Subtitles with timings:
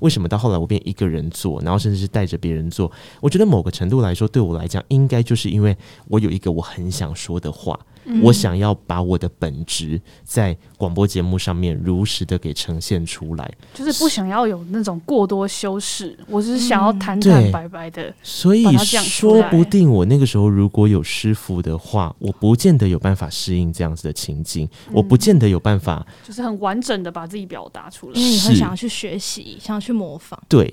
[0.00, 2.90] 为什么到后来我变一个人做，然后甚至是带着别人做？
[3.20, 5.76] 我觉得某个程度来说，对我来讲，应该就是因为
[6.08, 18.12] 我有一个我很想说的话，嗯、我想要把我的本职在广播节目上面如实的给呈现出来，就是不想要有那种过多修饰，我只是想要坦坦白白的。
[18.22, 30.40] 所以说不定我那个时候如果有师傅的话，我不见得有办法适应这样子的情境，嗯、我不见得有办法，就是很完整的把自己表达出来，因为你会想要去学习，想要去模仿。
[30.48, 30.72] 对。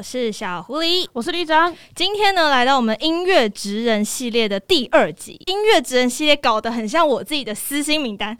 [0.00, 1.76] 我是小狐狸，我是李长。
[1.94, 5.38] 今天呢，来到我们音乐职人系列的第二集。
[5.44, 8.34] 音乐职人系列搞得很像我自己的私心名单。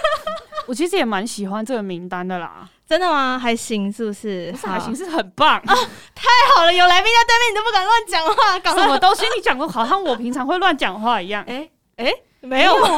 [0.66, 2.66] 我其实也蛮喜欢这个名单的啦。
[2.88, 3.38] 真的吗？
[3.38, 4.50] 还行，是不是？
[4.52, 5.74] 不是还行，是很棒啊！
[6.14, 9.26] 太好了，有来宾在对面，你都不敢乱讲话，搞什么东西？
[9.36, 11.44] 你讲过，好像我平常会乱讲话一样。
[11.46, 12.10] 哎哎、欸。
[12.10, 12.90] 欸没有啊，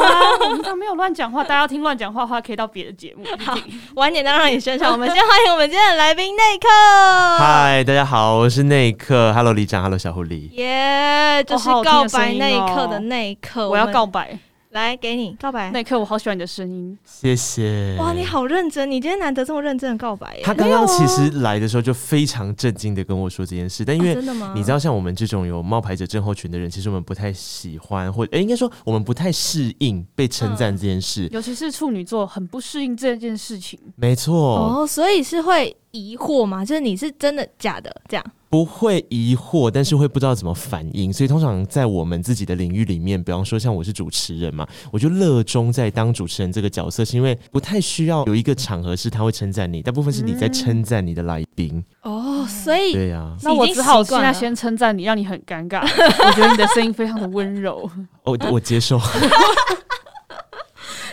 [0.44, 1.42] 我们刚没有乱讲话。
[1.42, 3.24] 大家要听乱讲话的话，可以到别的节目。
[3.44, 3.56] 好，
[3.94, 4.90] 晚点再让你宣传。
[4.90, 6.68] 我们先欢迎我们今天的来宾内克。
[7.38, 9.32] 嗨，大家好，我是内克。
[9.32, 10.50] Hello，李长，Hello，小狐狸。
[10.52, 13.68] 耶，就是告白那一刻的那一刻。
[13.68, 14.38] 我要告白。
[14.76, 15.70] 来，给你告白。
[15.70, 16.96] 那一刻，我好喜欢你的声音。
[17.02, 17.96] 谢谢。
[17.98, 18.88] 哇，你好认真！
[18.90, 20.42] 你今天难得这么认真的告白耶。
[20.44, 24.14] 他刚刚其实来的时候就非常震惊的跟我说这件事，但因为
[24.54, 31.26] 你知道，像我们这种有冒牌者症候群的人，其实我们不太喜欢，或哎，应该说我们不太适应被称赞这件事。
[31.32, 33.80] 尤其是处女座，很不适应这件事情。
[33.96, 34.36] 没错。
[34.36, 36.64] 哦，所以是会疑惑吗？
[36.64, 38.24] 就是你是真的假的这样？
[38.48, 41.12] 不会疑惑，但是会不知道怎么反应。
[41.12, 51.84] 所以通常在我们自己的领域里面，比方说像我是主持人嘛，我就热衷在当主持人这个角色，是因为不太需要有一个场合是他会称赞你，大部分是你在称赞你的来宾。
[52.02, 55.82] 嗯、哦，所以对呀、啊，那我只好现在先称赞你，让你很尴尬。
[55.82, 57.90] 我觉得你的声音非常的温柔。
[58.24, 58.98] 哦我接受。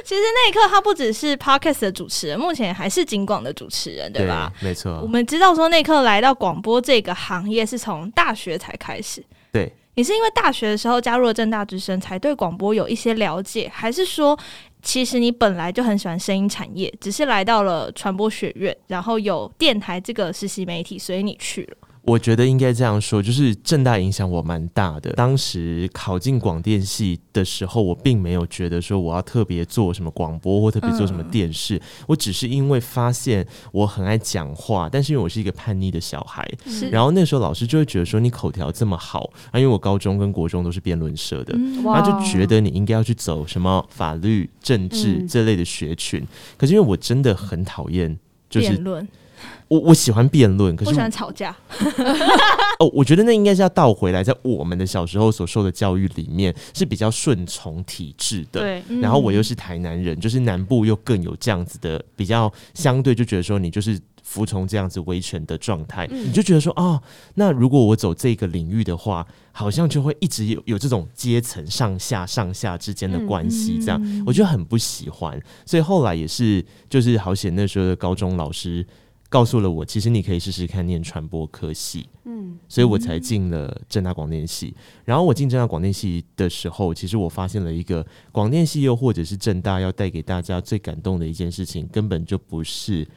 [0.03, 4.51] 其实那一刻他不只是 Podcast 的主持人，目前还是警广的主持人，对吧？
[4.59, 4.99] 对，没错。
[5.01, 9.23] 我们知道说那一刻来到广播这个行业是从大学才开始。
[9.51, 14.37] 对，你是因为大学的时候加入了正大之声，才对广播有一些了解，还是说
[14.81, 21.77] 其实你本来就很喜欢声音产业，只是来到了传播学院，然后有电台这个实习媒体，所以你去了？
[22.05, 25.13] 我觉得应该这样说，就是正大影响我蛮大的。
[25.13, 36.45] 当时考进广电系的时候，我并没有觉得说我要特别做什么广播或特别做什么电视，嗯、我只是因为发现我很爱讲话，但是因为我是一个叛逆的小孩，
[36.91, 46.19] 然后那时候老师就会觉得说你口条这么好，啊，因为我高中跟国中都是辩论社的，嗯、他就觉得你应该要去走什么法律、政治这类的学群。
[46.19, 46.27] 嗯、
[46.57, 48.19] 可是因为我真的很讨厌
[48.49, 49.07] 就是辩论。
[49.67, 51.55] 我我喜欢辩论，可是我喜欢吵架。
[52.79, 58.61] 哦，我觉得那应该是要倒回来，在我们的小时候所受的教育里面是比较顺从体制的。
[58.61, 67.01] 对，然后我又是台南人，就是南部又更有这样子的比较相对，就觉得说你就是服从这样子维权的状态，嗯、你就觉得说哦，
[67.35, 75.39] 那如果我走这个领域的话，好像就会一直有有这种阶层上下上下之间的关系，这样、嗯、我觉得很不喜欢。
[75.65, 78.85] 所以后来也是，就是好险那时候的高中老师。
[79.33, 84.75] 告诉了我，其实你可以试试看念传播科系，嗯，所以我才进了正大广电系。
[85.03, 93.07] 然后我进正大广电系的时候，其实我发现了一个广电系又或者是正大要带给大家最感动的一件事情，根本就不是。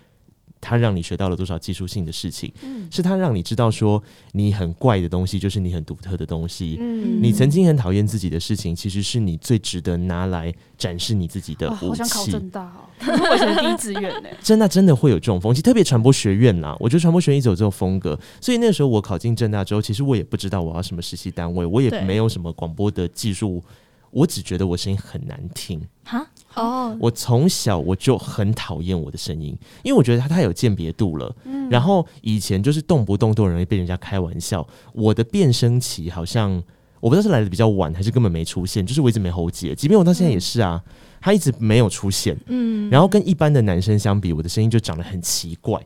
[0.69, 2.53] 他让你学到了多少技术性的事情？
[2.62, 6.77] 嗯，是他让你知道说你很怪的东西就是你很独特的东西。
[6.81, 12.03] 嗯，你曾经很讨厌自己的事情，其实是你最值得拿来展示你自己的武器。
[12.03, 14.28] 好想考政大哦， 我以前第一志愿呢。
[14.43, 16.77] 政大真的会有这种风气，特别传播学院啦。
[16.81, 23.62] 我觉得传播学院一直有这种风格，所以那时候我考进正大之后，其实我也不知道我要什么实习单位，我也没有什么广播的技术。
[24.16, 31.36] 我只觉得我声音很难听哈哦，我从小我就很讨厌我的声音，因为我觉得它太有鉴别度了。
[31.45, 34.66] 嗯，然后以前就是动不动都容易被人家开玩笑。
[34.95, 36.51] 我的变声期好像
[36.98, 39.74] 我不知道是来的比较晚，还是根本没出现，就是我一直没喉结。
[39.74, 40.83] 即便我到现在也是啊，
[41.21, 42.34] 它一直没有出现。
[42.47, 45.78] 嗯，然后跟一般的男生相比，我的声音就长得很奇怪。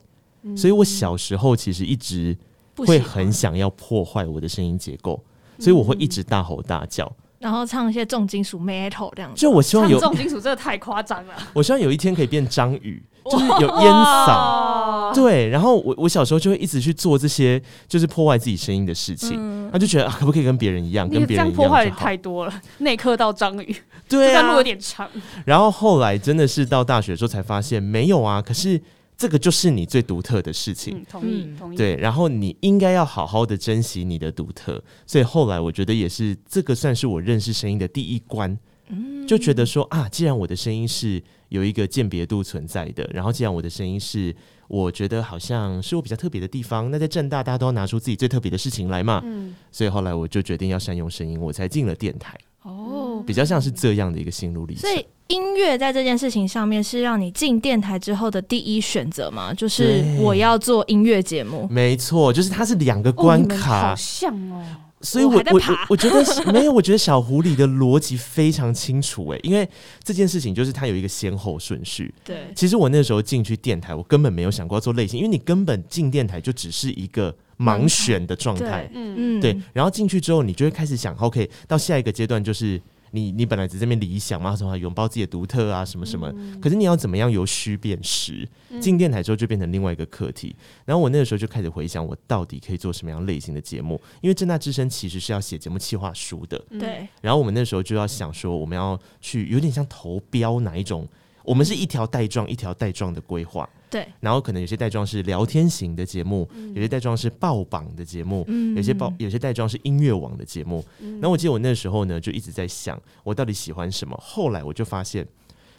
[0.56, 2.38] 所以我小时候其实一直
[2.76, 5.20] 会很想要破坏我的声音结构，
[5.58, 7.10] 所以我会一直大吼大叫。
[7.40, 9.40] 然后唱一些重金属 metal 这样子。
[9.40, 11.34] 就我希望有重金属，真的太夸张了。
[11.54, 15.14] 我希望有一天可以变张宇，就是有烟嗓。
[15.14, 19.30] 对，然后我我小时候就会一直去做这些，就是破坏自己声音的事情。
[19.72, 21.08] 他、嗯、就觉得啊，可不可以跟别人一样？
[21.08, 23.74] 跟别人一样破坏太多了，内刻到张宇。
[24.06, 25.08] 对啊，路有点长。
[25.46, 28.42] 然后后来真的是到大学的时候才发现，没有啊。
[28.42, 28.80] 可是。
[29.20, 31.76] 这个就是你最独特的事情，嗯、同意同意。
[31.76, 34.82] 对，然后你应该要好好的珍惜你的独特。
[35.06, 38.58] 所以后来我觉得也是这个算是我认识声音的第一关，
[38.88, 44.34] 嗯、就觉得说啊，既然我的声音是有一个鉴别度存在的，然后既然我的声音是
[44.68, 52.38] 我觉得好像是我比较特别的地方，那在正大大家都要拿出自己最特别的事情来嘛，嗯、所以后来我就决定要善用声音，我才进了电台。
[52.62, 54.82] 哦，比较像是这样的一个心路历程。
[54.82, 59.54] 所以音乐在这件事情上面是让你进电台之后的第一选择吗？
[59.54, 61.66] 就是我要做音乐节目。
[61.70, 64.62] 没错，就是它是两个关卡，哦、好像哦。
[65.02, 66.22] 所以我我我我觉得
[66.52, 69.66] 没有，我觉得小狐狸的逻辑非常清楚诶，因为
[70.04, 72.12] 这件事情就是它有一个先后顺序。
[72.22, 77.34] 对，其实我那时候进去电台，我根本没有想过要做类型，因为你根本进电台就只是一个。
[77.60, 82.80] 盲选的状态，嗯嗯，对，然后进去之后，你就会开始想，OK，到下一个阶段就是
[83.12, 88.48] 你，你本来只是这边理想嘛，什么拥抱自己的独特啊，什么什么，嗯、可是你要怎么样由虚变实？
[88.80, 90.54] 进电台之后就变成另外一个课题。
[90.84, 94.00] 然后我那个时候就开始回想，我到底可以做什么样类型的节目？
[94.20, 97.06] 因为正大之声其实是要写节目企划书的，对。
[97.20, 101.06] 然后我们那时候就要想说，我们要去有点像投标哪一种？
[101.42, 103.68] 我们是一条带状一条带状的规划。
[103.90, 110.84] 对，然后可能有些带状是聊天型的节目，嗯、有些带状是爆榜的节目，嗯、有些爆有些带状是音乐网的节目。
[111.20, 114.16] 那、嗯、我记得我那时候呢，就一直在想，我到底喜欢什么？
[114.22, 115.26] 后来我就发现，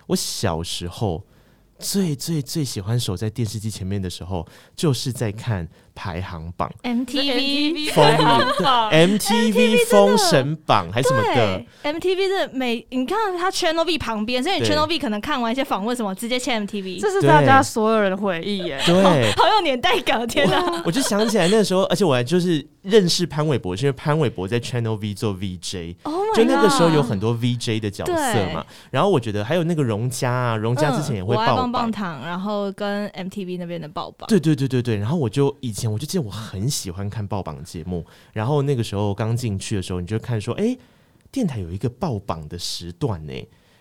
[0.07, 1.23] 我小时候
[1.79, 5.67] 最最最喜欢守在电视机前面的时候，就是在看。
[5.93, 8.05] 排行榜，MTV 封
[8.63, 20.81] 榜，MTV 封神榜还是什么的？MTV 是每你看他 Channel V 旁边，所以你 Channel V 可能看完一些访问什么，直接签 MTV，这是大家所有人的回忆耶，对， 好有年代感，天哪！
[20.85, 25.95] 我就想起来那时候，而且我还就是认识潘玮柏，是因为潘玮柏在 Channel V 做 VJ，
[26.35, 28.65] 就那个时候有很多 VJ 的角色嘛。
[28.89, 34.95] 然后我觉得还有那个荣嘉啊，荣嘉之前也会报棒棒糖，然后跟 MTV 那边的爆棒，对对对对对。
[34.95, 35.80] 然后我就以前。
[35.89, 40.79] 我就记得我很喜欢看爆榜节目，然后那个时候刚进去的时候，你就看说，哎、欸，
[41.31, 43.33] 电台有一个爆榜的时段呢，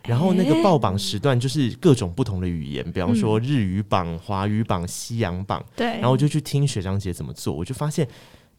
[0.04, 8.06] 然后那个爆榜时段就是各种不同的语言，比方说日语榜、华语榜、西洋榜，对，然后我就去听学长姐怎么做，我就发现。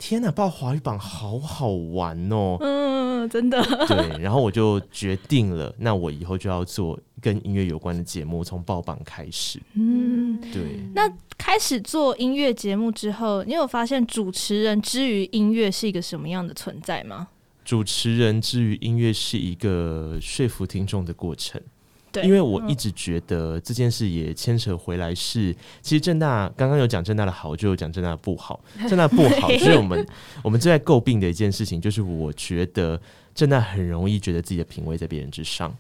[0.01, 2.57] 天呐，报华语榜好好玩哦！
[2.59, 3.61] 嗯，真的。
[3.87, 9.61] 对，然后我就决定了，那我以后就要做跟音乐有关的节目，从报榜开始。
[9.75, 10.79] 嗯，对。
[10.95, 11.07] 那
[11.37, 17.27] 开始做音乐节目之后，你有发现主持人之于音乐是一个什么样的存在吗？
[17.63, 21.61] 主持人之于音乐是一个说服听众的过程。
[22.11, 28.59] 对因为我一直觉得这件事也牵扯回来是，其实正大刚刚有讲正大的好，就有讲正大的不好。
[28.89, 30.05] 正大不好， 所以我们
[30.43, 32.99] 我们最在诟病的一件事情，就是我觉得
[33.33, 35.75] 正大很容易觉得自己的品味在别人之上。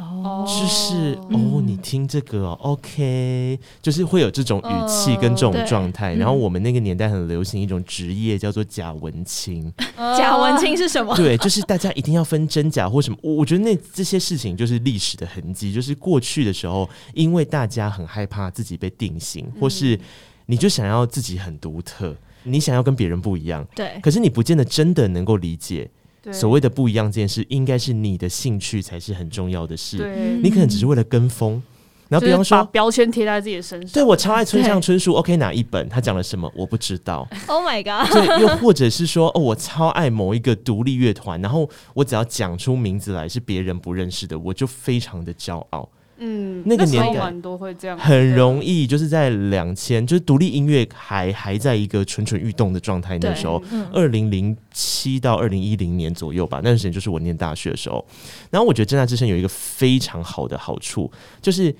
[0.00, 6.14] 哦，就是哦，你听这个哦，OK，就是会有这种语气跟这种状态。
[6.14, 9.70] 然后我们那个年代很流行一种职业叫做假文青。
[10.16, 11.14] 假文青是什么？
[11.14, 13.18] 对，就是大家一定要分真假或什么。
[13.22, 20.00] 我我觉得那这些事情就是历史的痕迹，就是过去的时候，因为大家很害怕自己被定型，或是
[20.46, 23.66] 你就想要自己很独特，你想要跟别人不一样。
[23.74, 25.90] 对，可是你不见得真的能够理解。
[26.32, 29.98] 所谓的不一样这件事，应该是你的兴趣才是很重要的事。
[29.98, 31.62] 对你可能只是为了跟风，
[32.08, 33.92] 然后比方说把标签贴在自己的身上。
[33.92, 37.26] 对，我超爱村上春树，OK，哪一本他讲了什么我不知道。
[37.48, 38.12] Oh my god！
[38.12, 45.88] 对，又或者是说，哦，我超爱某一个独立乐团，然后我只要讲出名字来是别人不认识的，我就非常的骄傲。
[46.22, 53.18] 嗯，那个年代很容易，就是在两千，就是独立音乐还还在一个蠢蠢欲动的状态。
[53.18, 53.62] 那时候，
[53.92, 58.06] 二零零七到二零一零年左右吧，那段时间就是我念大学的时候。
[58.50, 61.10] 然后我觉得政大之声有一个非常好的好处，
[61.40, 61.74] 就是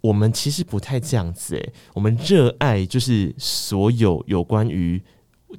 [0.00, 5.02] 我们其实不太这样子诶、欸，我们热爱就是所有有关于。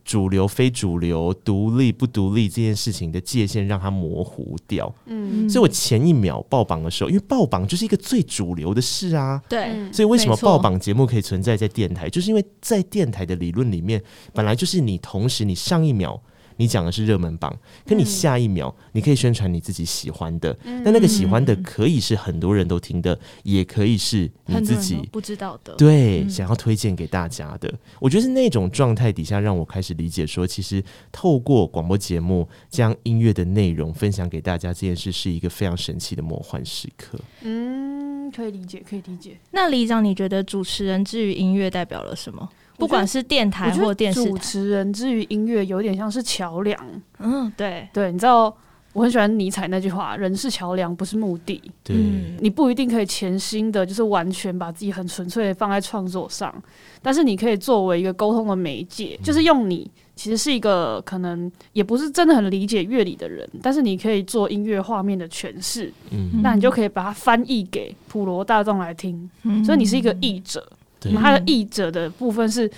[0.03, 4.93] 主流、非主流、独立不独立这件事情的界限让它模糊掉。
[5.05, 9.41] 嗯，所以我前一秒爆榜的时候，因为爆榜就是一个最主流的事啊。
[9.47, 12.09] 对，所以为什么爆榜节目可以存在在电台？
[12.09, 14.01] 就是因为在电台的理论里面，
[14.33, 16.21] 本来就是你同时你上一秒
[16.57, 27.73] 你讲的是热门榜，可你下一秒你可以宣传你自己喜欢的，那、嗯、那个喜欢的可以是很多人都听的，也可以是你自己不知道的，对，嗯、想要推荐给大家的。
[27.99, 37.19] 我觉得是那种状态底下，让我开始理解说，其实透过广播节目将音乐的内容分享给大家这件事，是一个非常神奇的魔幻时刻。
[37.41, 39.37] 嗯，可以理解，可以理解。
[39.51, 42.49] 那李长，你觉得主持人之于音乐代表了什么？
[42.77, 46.77] 不管是电台或电视，主持人之于音乐有点像是桥梁。
[47.19, 48.55] 嗯，对对，你知道
[48.93, 51.95] 我很喜欢尼采那句话：“人是桥梁，不是目的。”对，
[52.39, 56.53] 你不一定可以全心的，就是完全把自己很纯粹的放在创作上，
[57.01, 70.65] 但是你可以作为一个沟通的媒介，就是用你其实是一个可能也不是真的很理解乐理的人，但是你可以做音乐画面的诠释，嗯，那你就可以把它翻译给普罗大众来听，嗯，所以你是一个译者。
[71.13, 72.69] 他的译者的部分是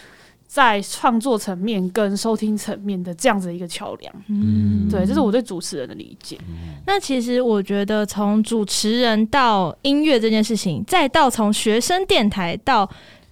[0.48, 6.38] 在创作层面跟收听层面的这样子一个桥梁，嗯，对，这是我对主持人的理解。
[6.86, 12.90] 那其实我觉得，从主持人到音乐这件事情，再到从学生电台到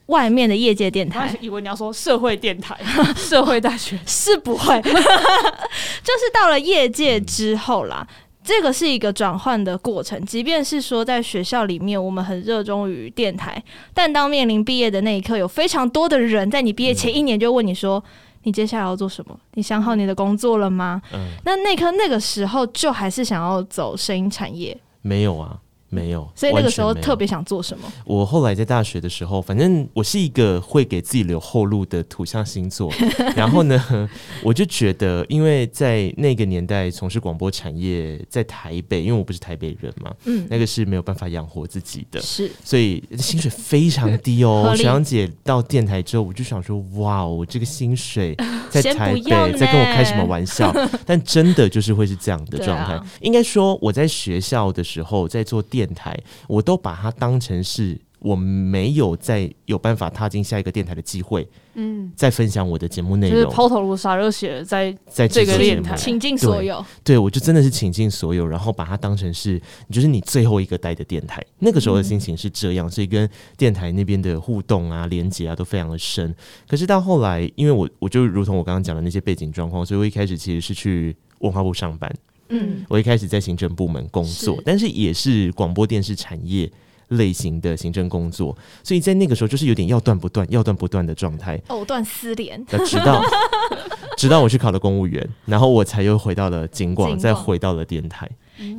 [0.07, 2.77] 外面的业界电台，以为你要说社会电台、
[3.15, 3.97] 社会大学。
[4.05, 8.05] 是不会， 就是到了业界之后啦。
[8.45, 13.61] 这个是一个转换的过程，即便是说在学校里面，我们很热衷于电台，
[13.91, 18.01] 但当面临毕业的那一刻，有非常多的人在你毕业前一年就问你说
[18.43, 19.35] ：“你接下来要做什么？
[19.55, 24.77] 你想好你的工作了吗？”嗯，那那刻那个时候，就还是想要走声音产业？
[25.01, 25.59] 没有啊。
[25.95, 27.91] 没有，所以那个时候特别想做什么？
[28.05, 32.91] 我后来在大学的时候，反正我是一个会给自己留后路的土象星座。
[33.35, 34.09] 然后呢，
[34.43, 44.73] 我就觉得，因为在那个年代从事广播产业，在台北，因为我不是台北人嘛，嗯，那个是没有办法养活自己的，是，所以薪水非常低哦。
[44.77, 48.35] 学长姐到电台之后，我就想说，哇哦，这个薪水
[48.69, 49.21] 在台北
[49.53, 50.73] 在跟我开什么玩笑？
[51.05, 52.93] 但真的就是会是这样的状态。
[52.93, 55.84] 啊、应该说，我在学校的时候在做电。
[55.85, 61.47] 电台，我都把它当成是我没有再有办法踏进下一个电台的机会。
[61.77, 66.83] 嗯，再分享我的节目内容，就是抛头颅洒热血，在在这个电台倾尽所有。
[67.03, 69.61] 对，我就真的是倾尽所有，然后把它当成是，
[69.91, 71.43] 就是你最后一个待的电台。
[71.59, 76.33] 那个时候的心情是这样，所以跟电台那边的互动啊、连接啊都非常的深。
[76.67, 82.09] 可是到后来，因为我我就如同我刚刚讲的那些背景状况，所以我一开始其实是去文化部上班。
[82.49, 86.71] 嗯，我一开始在行政部门工作，是但是也是广播电视产业
[87.09, 92.65] 类型的行政工作，所以在那个时候就是有点要断不断、要断不断的状态，藕断丝连。
[92.85, 93.23] 直到
[94.17, 98.29] 直到我去考了公务员，然后我才又回到了警广，再回到了电台。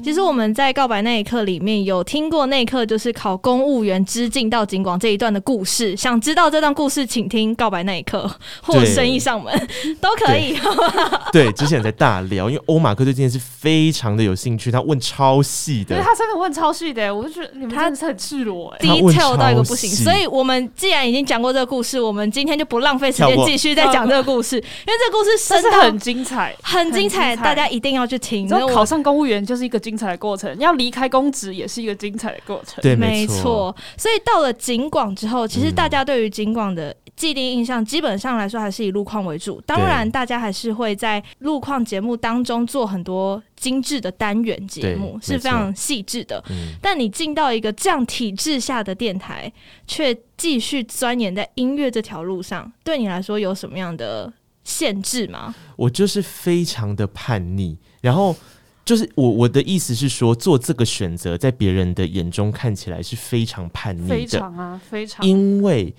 [0.02, 8.30] 其实我们在告白那一刻里面有听过那一刻就是考公务员之进到警广这一段的故事，想知道这段故事，请听告白那一刻
[8.62, 9.52] 或生意上门
[10.00, 10.56] 都可以。
[11.30, 19.90] 对，之前在大聊，因为欧马克对这件事非常的有兴趣，他问超细的，对，他真的问超细的，我就觉得你们真的是很赤裸，哎，detail 到一个不行。
[19.90, 28.48] 所以我们既然已经讲过这个故事，我们今天就不浪费时间继续再讲这个故事，因为这个故事真的很精彩，很精彩，大家一定要去听。
[28.48, 29.65] 然后考上公务员就是。
[29.66, 32.80] 一个精彩的过程，要离开公职也是一个精彩的过程。
[32.80, 33.74] 对，没错。
[33.98, 39.60] 所以到了景广之后，其实大家对于景广的既定印象，基本上来说还是以路况为主。
[39.66, 46.42] 当然，大家还是会在路况节目当中做很多精致的单元节目，是非常细致的。
[46.80, 49.52] 但你进到一个这样体制下的电台，
[49.86, 54.32] 却继续钻研在音乐这条路上，对你来说有什么样的
[54.64, 55.54] 限制吗？
[55.76, 58.36] 我就是非常的叛逆，然后。
[58.86, 65.94] 就是我我的意思是说，做这个选择，在别人的眼中看起来是非常叛逆的，非常啊，非常，因为。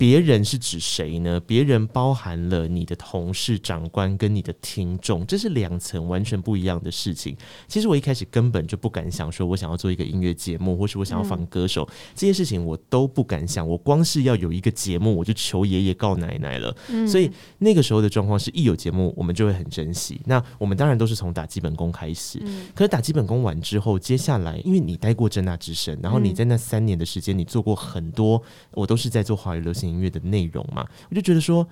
[0.00, 1.38] 别人是指谁呢？
[1.40, 7.36] 别人包含了你的同事、长官跟你的听众，这是两层完全不一样的事情。
[7.68, 13.68] 其实我一开始根本就不敢想说，我想要做一个音乐节目，或是我想要访歌手，嗯、这些事情我都不敢想。
[13.68, 16.74] 我光是要有一个节目，我就求爷爷告奶奶了。
[16.88, 20.18] 嗯、所以那个时候的状况是一有节目，我们就会很珍惜。
[20.24, 22.38] 那我们当然都是从打基本功开始。
[22.42, 31.66] 嗯、可是打基本功完之后，接下来因为你待过真大之声，然后你在那三年的时间，你做过很多，我都是在做华语流行音乐的内容嘛，我就觉得说，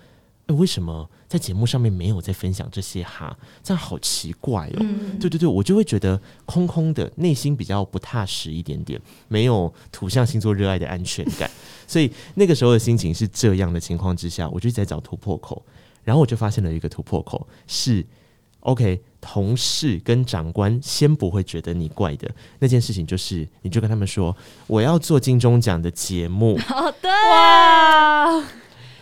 [0.49, 3.37] 欸、为什么在节目上面没有在分享这些哈？
[3.63, 4.77] 这样好奇怪哦。
[4.81, 11.51] 嗯、对对对，我就会觉得空空的，内心比较不踏实一点点，没有土象星座热爱的安全感。
[11.87, 15.63] 所以那个时候的心情是这样的情况之下，我就在找突破口，
[16.03, 18.05] 然后我就发现了一个突破口是
[18.61, 24.37] ：OK，同事跟长官先不会觉得你怪的那件事情，就是你就跟他们说，
[24.67, 26.59] 我要做金钟奖的节目。
[26.67, 28.45] 好的哇。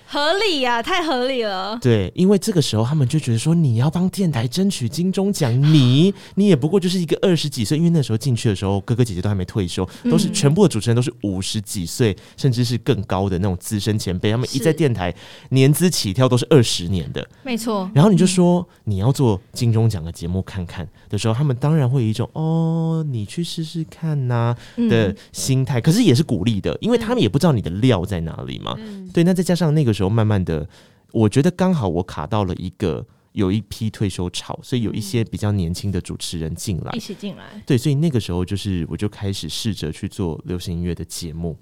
[0.08, 1.76] 合理呀、啊，太合理了。
[1.82, 15.12] 对，因为这个时候他们就觉得说，你要帮电台争取金钟奖，你你也不过就是一个二十几岁，因为那时候进去的时候，哥哥姐姐都还没退休，都是全部的主持人都是五十几岁，甚至是更高的那种资深前辈，他们一在电台
[15.50, 17.90] 年资起跳都是二十年的，没错。
[17.92, 24.56] 然后你就说你要做金钟奖的节目看看的时候，他们当然会有一种哦，你去试试看呐、啊、
[24.88, 28.76] 的心态，可是也是鼓励的，因为他们也不知道你的料在哪里嘛。
[29.12, 30.68] 对，那再加上那个时候慢慢的，
[31.12, 37.62] 我觉得刚好我卡到了一个有一批退休潮，所以有一些比较年轻的主持人进来，一起进来。
[37.66, 41.56] 对，所以那个时候就是我就开始试着去做流行音乐的节目，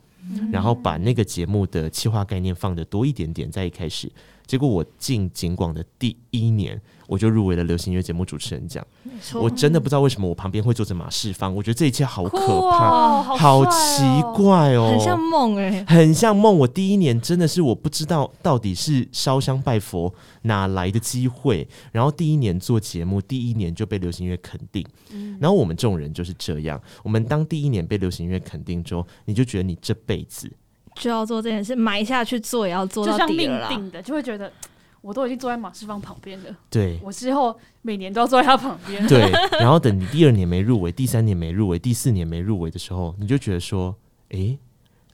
[0.53, 4.11] 然后把那个节目的企划概念放的多一点点，在一开始。
[4.47, 8.87] 结果我进景广的第一年，我就入围了流行音乐节目主持人奖。
[9.35, 12.39] 我真的不知道为什么我旁边会坐着马世芳，我觉得这一切好可
[12.71, 14.03] 怕，好，好奇
[14.35, 16.57] 怪哦，很像梦哎，很像梦。
[16.59, 24.85] 我第一年真的是我不知道到底是烧香拜佛哪来的机会，然后第一年做节目，第一年就被流行音乐肯定。
[25.41, 30.51] 然后我们这种人就是这样，我们当第一年被流行音乐肯定之后，你就觉得你这辈子。
[30.95, 33.69] 就要做这件事，埋下去做也要做到底了啦。
[33.69, 34.51] 就像命定的，就会觉得
[35.01, 36.57] 我都已经坐在马世芳旁边了。
[36.71, 39.07] 对，我之后每年都要坐在他旁边。
[39.07, 43.95] 对， 然后等你第二年没入围，第三年没入围，第四年没入围的时候，你就觉得说，
[44.31, 44.59] 哎、欸，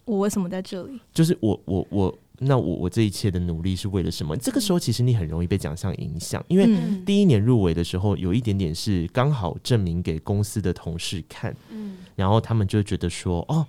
[0.05, 1.01] 我为什么在这里？
[1.13, 4.37] 就是我我我，那我我这一切的努力是为了什么？
[4.37, 6.69] 这个时候其实你很容易被奖项影响，因为
[7.05, 13.67] 第一年入围的时候，有一点点是刚好证明给公司的同事看，嗯，然后他们就觉得说，哦。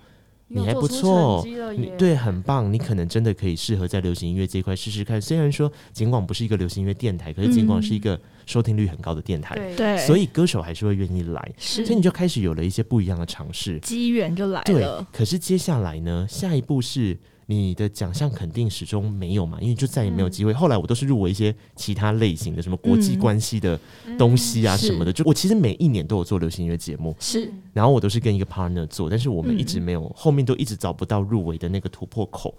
[0.54, 1.44] 你还不错，
[1.76, 5.20] 你对很棒，你可能真的可以适合在流行音乐这一块试试看。
[5.20, 14.64] 虽然说尽管不是一个流行音乐电台，可是尽管是一个收听率很高的电台，嗯、对，所以歌手还是会愿意来，所以你就开始有了一些不一样的尝试，机缘就来了。
[14.64, 17.18] 对，可是接下来呢，下一步是。
[17.46, 20.52] 你的奖项肯定始终没有嘛，因为就再也没有机会。
[20.52, 23.78] 嗯、后来我都是入围一些其他类型的，什么国际关系的
[24.16, 25.10] 东西啊什么的。
[25.10, 32.54] 嗯、就我其实每一年都有做流行音乐节目，是，然后我都是跟一个 partner 做，但是我们一直没有，嗯、后面都一直找不到入围的那个突破口。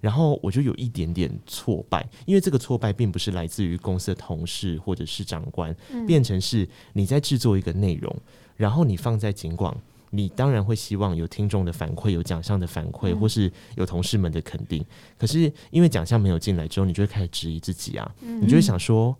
[0.00, 8.14] 然后我就有一点点挫败，因为这个挫败并不是来自于公司的同事或者是长官，嗯、变成是你在制作一个内容，
[8.56, 9.74] 然后你放在警广。
[10.14, 14.84] 你当然会希望有听众的反馈，有奖项的反馈，或是有同事们的肯定。
[15.18, 19.16] 可是因为奖项没有进来之后，你就会开始质疑自己啊，你就会想说，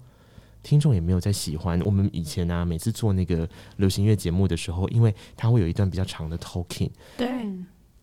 [0.62, 3.48] 听众也没有在喜欢我们以前啊，每次做那个
[3.78, 7.28] 流行乐节目的时候，因为它会有一段比较长的 talking，对。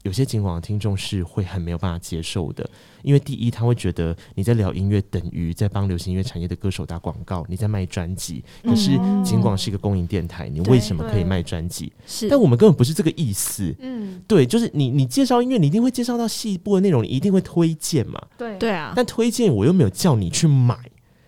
[0.04, 2.68] 有些警广的听众是会很没有办法接受的，
[3.04, 8.44] 因为第一他会觉得你在聊音乐等于在帮流行音乐产业的歌手打广告，你在卖专辑。
[8.64, 8.92] 可是
[9.24, 11.92] 警广是一个公营电台，你为什么可以卖专辑？
[12.08, 13.76] 是，但我们根本不是这个意思。
[13.80, 18.22] 嗯，对，就是你你介绍音乐，你一定会介绍到细部的内容，你一定会推荐嘛。
[18.38, 20.78] 对对啊，但推荐我又没有叫你去买。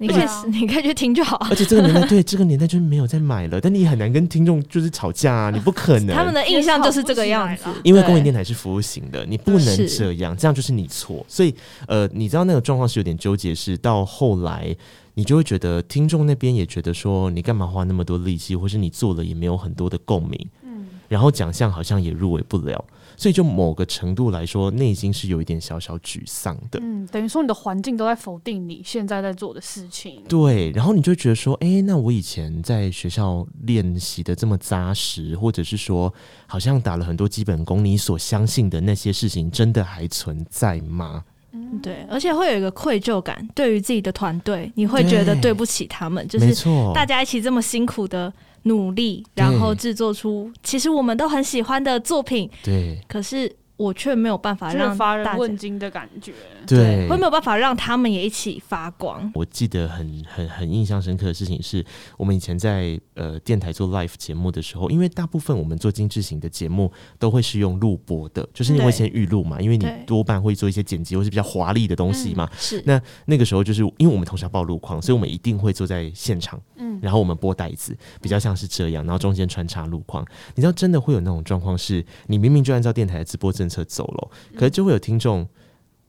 [0.03, 1.37] 你可以，你可以去听就好。
[1.49, 6.15] 而且这个年代，对这个年代就是没有在买了，但你很难跟听众就是吵架啊，你不可能。
[6.15, 11.25] 他们的印象就是这个样子，因为公营电台是服务型的，你不能这样，这样就是你错。
[11.27, 11.55] 所以，
[11.87, 14.75] 呃，你知道那个状况是有点纠结，是到后来
[15.13, 22.83] 你就会觉得听众那边也觉得说，你干嘛花那么多力气，或是你做了也没有很多的共鸣，嗯，然后奖项好像也入围不了。
[23.15, 26.79] 所以，就某个程度来说，内心是有一点小小沮丧的。
[26.81, 30.21] 嗯，等于说你的环境都在否定你现在在做的事情。
[30.27, 36.13] 对，然后你就觉得说，哎、欸，那我以前在学校练习的这么扎实，或者是说，
[36.47, 41.23] 好像打了很多基本功，你所相信的那些事情，真的还存在吗？
[41.51, 46.53] 嗯，对，而且会有一个愧疚感，对于自己的团队，你会觉得对不起他们，就是
[46.93, 48.33] 大家一起这么辛苦的。
[48.63, 52.49] 努力，然后制作出其实我们都很喜欢的作品。
[52.63, 53.55] 对，可是。
[53.83, 56.33] 我却没有办法让发人问津的感觉，
[56.65, 59.29] 对，会没有办法让他们也一起发光。
[59.35, 61.85] 我记得很很很印象深刻的事情是，
[62.17, 72.49] 我们以前在呃电台做 live 节目的时候，因为大部分我们做精致型的节目都会是用录播的，就是你会先预录嘛，因为你多半会做一些剪辑或是比较华丽的东西嘛。
[72.57, 80.25] 是，那那个时候就是因为我们同时要报路况，所以我们一定会坐在现场，嗯，然后我们播带子，比较像是这样，然后中间穿插路况。
[80.55, 84.29] 你知道，真的会有那种状况，是你明明就按照电台的直播政策走了。
[84.57, 85.47] 可是就会有听众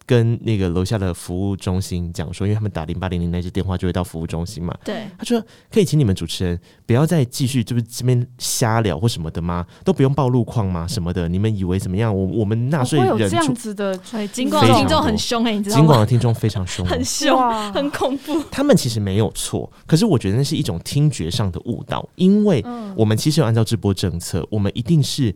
[0.06, 4.76] 跟那个楼下的服务中心讲说，因为他们打零八零零那支电话就会到服务中心嘛。
[4.84, 9.64] 对，他说可以请你们主持人不要再继续就是这边瞎聊或什么的吗？
[9.82, 10.86] 都不用报路况吗？
[10.86, 11.26] 什么的？
[11.26, 12.14] 你们以为怎么样？
[12.14, 13.96] 我我们纳税人、这样子的，
[14.30, 15.80] 尽管听众很凶哎、欸，你知道吗？
[15.80, 18.42] 尽管的听众非常凶， 很凶，很恐怖。
[18.50, 22.62] 他们其实没有错，可是我觉得那是一种听觉上的误导，因为
[22.94, 25.34] 我们其实有按照直播政策，我们一定是。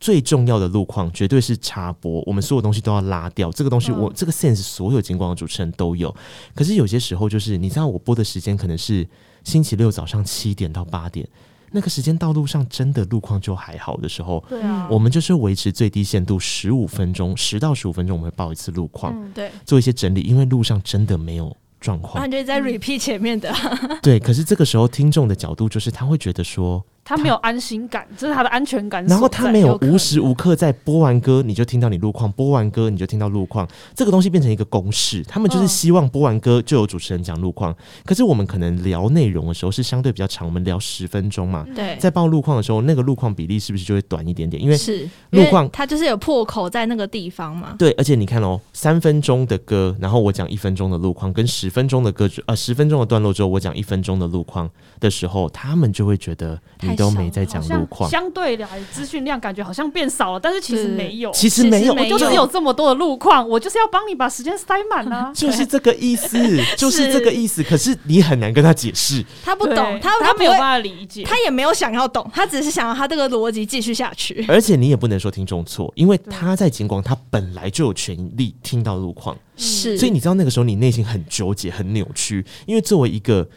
[0.00, 3.52] 最重要的路况绝对是插播，我们所有东西都要拉掉。
[3.52, 6.12] 这个东西我，嗯、这个 sense 所有警广的主持人都有。
[6.54, 9.06] 可是有些时候，就是你知道，我播的时间可能是
[9.44, 11.28] 星期六早上七点到八点，
[11.72, 22.24] 那个时间道路上真的路况就还好的时候，对啊，我们就是维持最低限度十五分钟，十到十五分钟我们会报一次路况，嗯，对，做一些整理，因为路上真的没有状况。
[22.24, 23.54] 那就在 repeat 前面的，
[24.02, 24.18] 对。
[24.18, 26.82] 可是这个时候，听众的角度就是他会觉得说。
[27.04, 29.04] 他没有安心感，这是他的安全感。
[29.06, 35.22] 然后他没有无时无刻在播完歌你就听到你路况，播完歌你就听到路况，这个东西变成一个公式。
[35.24, 37.74] 他们就是希望播完歌就有主持人讲路况。
[38.04, 41.66] 可是我们可能聊内容的时候是相对比较长，我们聊十分钟嘛。
[41.74, 44.62] 对，在报路况的时候，那个路况比例是不是就会短一点点？
[44.62, 47.74] 因为是路况它就是有破口在那个地方嘛。
[47.78, 56.60] 对，而且你看哦，三分钟的歌，然后我讲一分钟的路况，跟十分钟的歌，呃，十分钟的段落之后我讲一分钟的路况的时候，他们就会觉得
[56.90, 58.08] 你都没在讲路况。
[58.10, 66.38] 相对的，资讯量感觉好像变少了，但是其实没有，其实没有，我就是有这么多的路况，我就是要帮你把时间塞满啊， 就是这个意思，
[66.76, 67.62] 就是这个意思。
[67.62, 74.44] 可是你很难跟他解释，他不懂，他他没有办法理解，他也没有想要懂，他只是想要他这个逻辑继续下去。
[74.48, 83.48] 而且你也不能说听众错，因为他在警广，他本来就有权利听到路况，是，所以你知道那个时候你内心很纠结、很扭曲，因为作为一个。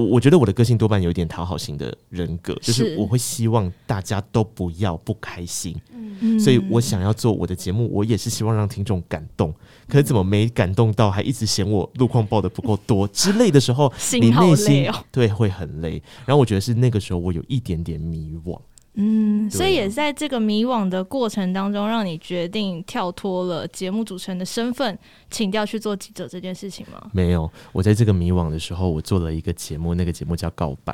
[0.00, 9.54] 我我觉得我的个性多半有一点讨好型的人格，就是我会希望大家都不要不开心，嗯，所以我想要做我的节目，我也是希望让听众感动。
[9.88, 16.02] 可是怎么没感动到，还一直嫌我路况报的不够多之类的时候， 你内心对会很累。
[16.24, 18.58] 然后我觉得是那个时候我有一点点迷惘。
[18.94, 24.98] 嗯，所以也在这个迷惘的过程当中，让你决定跳脱了节目主持人的身份，
[25.30, 27.00] 请调去做记者这件事情吗？
[27.12, 30.92] 没有，我在这个迷惘的时候，我做了一个节目，那个节目叫《告白》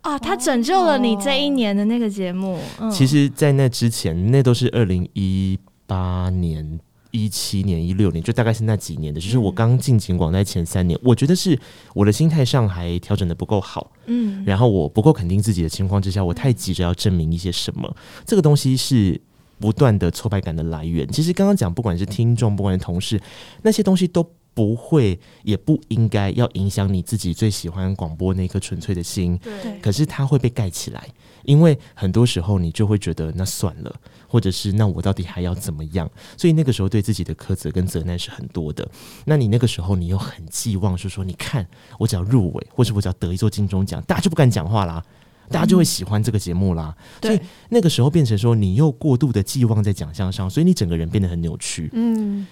[0.00, 2.58] 啊，他拯救了你这一年的那个节目。
[2.80, 6.80] 嗯，其实，在那之前，那都是二零一八年。
[7.10, 11.58] 一七年、一六年，就大概是那几年的，就是我刚进警广在前三年，我觉得是
[11.94, 19.20] 我的心态上还调整的不够好，嗯，然后我不够肯定自己的情况之下，我太急着要证明一些什么，这个东西是
[19.58, 21.06] 不断的挫败感的来源。
[21.10, 23.20] 其实刚刚讲，不管是听众，不管是同事，
[23.62, 31.08] 那些东西都不会，也不应该要影响你自己最喜欢广播那颗纯粹的心，对，可是它会被盖起来。
[31.44, 33.94] 因为很多时候你就会觉得那算了，
[34.30, 36.08] 或者是那我到底还要怎么样？
[36.36, 38.88] 所以那个时候对自己的苛责跟责难是很多的。
[39.24, 41.66] 那你那个时候你又很寄望，是说你看
[41.98, 45.04] 我只要入围，或者我只要得一座金钟奖，大家就不敢讲话啦，
[45.48, 46.94] 大家就会喜欢这个节目啦。
[47.20, 47.40] 嗯、所以
[47.70, 51.90] 那个时候变成说你又过度的寄望在奖项上，所以你整个人变得很扭曲。
[51.92, 52.46] 嗯。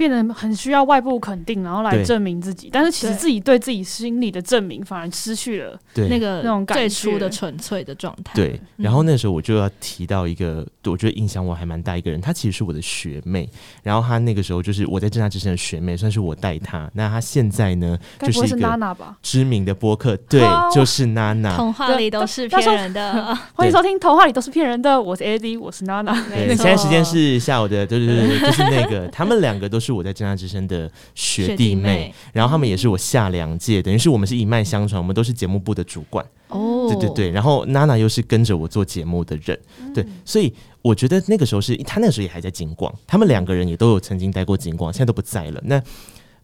[0.00, 2.70] 变得很需要外部肯定，然后来证明自己。
[2.72, 8.32] 但是其实自己对自己心里的证明，反而失去了那个那种最初的纯粹的状态。
[8.34, 8.58] 对。
[8.78, 13.46] 然后那时候我就要提到一个，我觉得影响我还蛮大一个人，她其实是我的学妹。
[13.82, 16.90] 然后她那个时候就是我在正大之前的学妹，算是我带她。
[16.94, 20.42] 那她现在呢，就是一个知名的播客，对，
[20.74, 21.54] 就是娜娜。
[21.58, 24.94] 童话里都是骗人的， 欢迎收听《童话里都是骗人的》。
[24.98, 26.14] 我是 Eddie，我是娜娜。
[26.30, 29.89] 对，现在时间是下午的，对对对，就是那个， 他们两个都是。
[29.90, 36.24] 是我在政大之声的学弟妹，妹然后他们也是我下两届，等于是我们是一脉相传，我们都是节目部的主管。
[36.48, 45.60] 哦，对对对，然后娜娜又是跟着我做节目的人，嗯、对，所以我觉得那个时候是他那个时候也还在警广，他们两个人也都有曾经待过警广，现在都不在了。
[45.64, 45.82] 那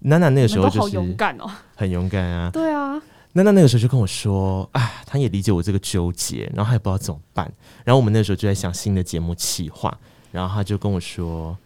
[0.01, 3.01] 娜娜那个时候就是勇敢哦，很勇敢啊，对啊。
[3.33, 7.53] 娜娜那个时候就跟我说，啊，他也理解我这个纠结，然后他也不知道怎么办。
[7.85, 9.97] 然后我们那时候就在想新的节目企划，
[10.33, 11.57] 然后他就跟我说。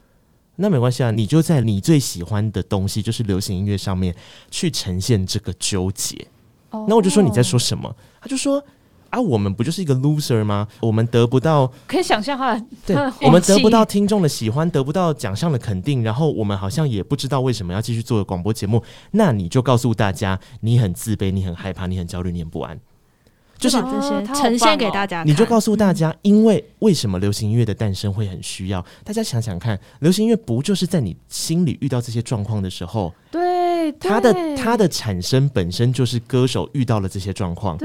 [0.61, 4.15] 那没关系啊，你就在你最喜欢的东西，就是流行音乐上面
[4.51, 6.27] 去呈现这个纠结。
[6.71, 6.87] Oh.
[6.89, 7.97] 那我就说你在说什么？
[8.21, 8.63] 他就说
[9.09, 10.69] 啊，我们不就是一个 loser 吗？
[10.81, 18.83] 我们得不到，可以想象他的，对，我们得不到听众的喜欢，得不到奖项的肯定，然后我们好像也不知道为什么要继续做广播节目。
[19.11, 22.79] 那你就告诉大家，你很自卑，你很害怕，你很焦虑，你很不安。
[23.61, 28.83] 就是这些呈现给大家，你就告诉大家，因为为什么流行音乐的诞生会很需要？
[29.05, 37.77] 大家想想看，流行音乐不就是在你心里遇到这些状况的时候，对，它的它的产生本身就是歌手遇到了这些状况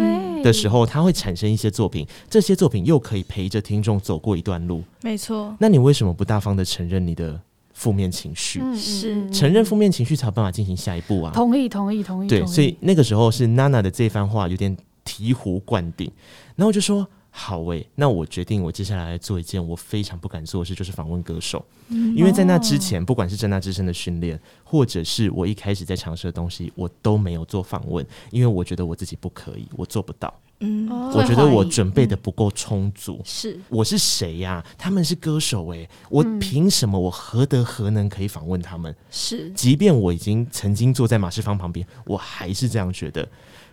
[0.41, 4.81] 的时候，它会产生一些作品，这些作品又可以陪着听众走过一段路。
[5.01, 7.37] 没错，那你为什么不大方的承认你的
[7.73, 8.61] 负面情绪？
[8.77, 11.33] 是承认负面情绪才有办法进行下一步啊！
[11.35, 12.29] 同意，同意，同意。
[12.29, 14.73] 对，所以那个时候是娜娜的这番话有点。
[15.05, 16.11] 醍醐灌顶，
[16.55, 21.63] 然后我就说好诶、欸，那我决定我接下来来做一件我非常不敢做的事，就是访问歌手。
[21.89, 30.33] 嗯、因为在那之前，不管是正大之声的训练，或者是我一开始在尝试的东西，我都没有做访问，因为我觉得我自己不可以，我做不到。
[30.61, 33.19] 嗯，我觉得我准备的不够充足。
[33.25, 34.65] 是、嗯，我是谁呀、啊？
[34.77, 36.97] 他们是歌手诶、欸，我凭什么？
[36.97, 38.95] 我何德何能可以访问他们？
[39.11, 43.27] 是，即便我已经曾经坐在马世芳旁边，我还是这样觉得。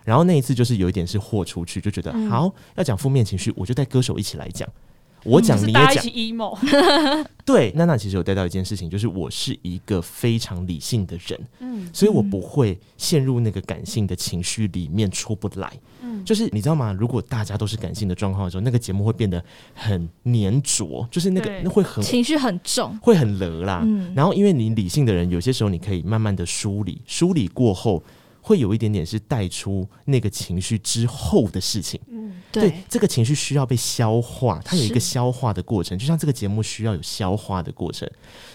[0.05, 4.67] 然后那一次就是有一点是豁出去，就觉得、嗯、好要讲负面情绪，我就带歌手一起来讲。
[5.25, 6.57] 我讲你也讲，emo，
[7.45, 16.91] 对，娜娜其实有带到一件事情，就是我是一个非常理性的人，嗯，所以我不会陷入那个感性的情绪里面出不来，嗯，就是你知道吗？
[16.91, 19.41] 如果大家都是感性的状况的时候，那个节目会变得
[19.73, 28.03] 很黏着，就是那个那会很情绪很重，会很勒啦，嗯，然后因为你理性的人，有些时候你可以慢慢的梳理，梳理过后。
[28.45, 38.07] 会有一点点是带出那个情绪之后的事情，嗯，对，对，这个情绪需要被消化，它有一个消化的过程，就像这个节目需要有消化的过程，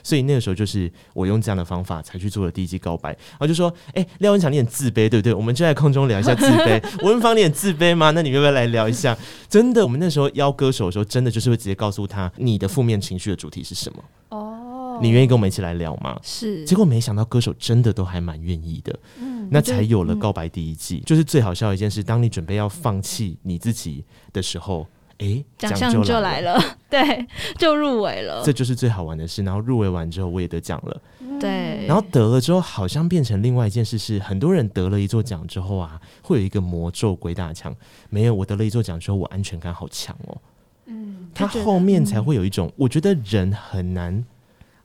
[0.03, 5.33] 所以那个时候就是我用这样的方法才去做了第一季告白，然后就说，哎，廖文强你很自卑，对不对？
[5.33, 8.11] 我们就在空中聊一下自卑， 文芳你很自卑吗？
[8.11, 9.17] 那你要不要来聊一下？
[9.49, 14.99] 真的，我们那时候邀歌手的时候，真的就是会直接告诉他你的负面情绪的主题是什么哦。
[15.01, 16.19] 你愿意跟我们一起来聊吗？
[16.25, 22.03] 是，结果没想到歌手真的都还蛮愿意的，嗯，那才有了告白第一季，嗯，就是最好笑的一件事。
[22.03, 24.87] 当你准备要放弃你自己的时候，
[25.19, 27.27] 哎，奖项就来了， 对，
[27.59, 29.43] 就入围了，这就是最好玩的事。
[29.43, 31.01] 然后入围完之后，我也得奖了，
[31.41, 31.87] 对。
[31.87, 37.75] 然后得了之后，好像变成另外一件事是，很多人得了一座奖之后啊，会有一个魔咒鬼打墙。
[38.11, 40.39] 没有，我得了一座奖之后，我安全感好强哦。
[40.87, 44.25] 嗯，他后面才会有一种，我觉得人很难。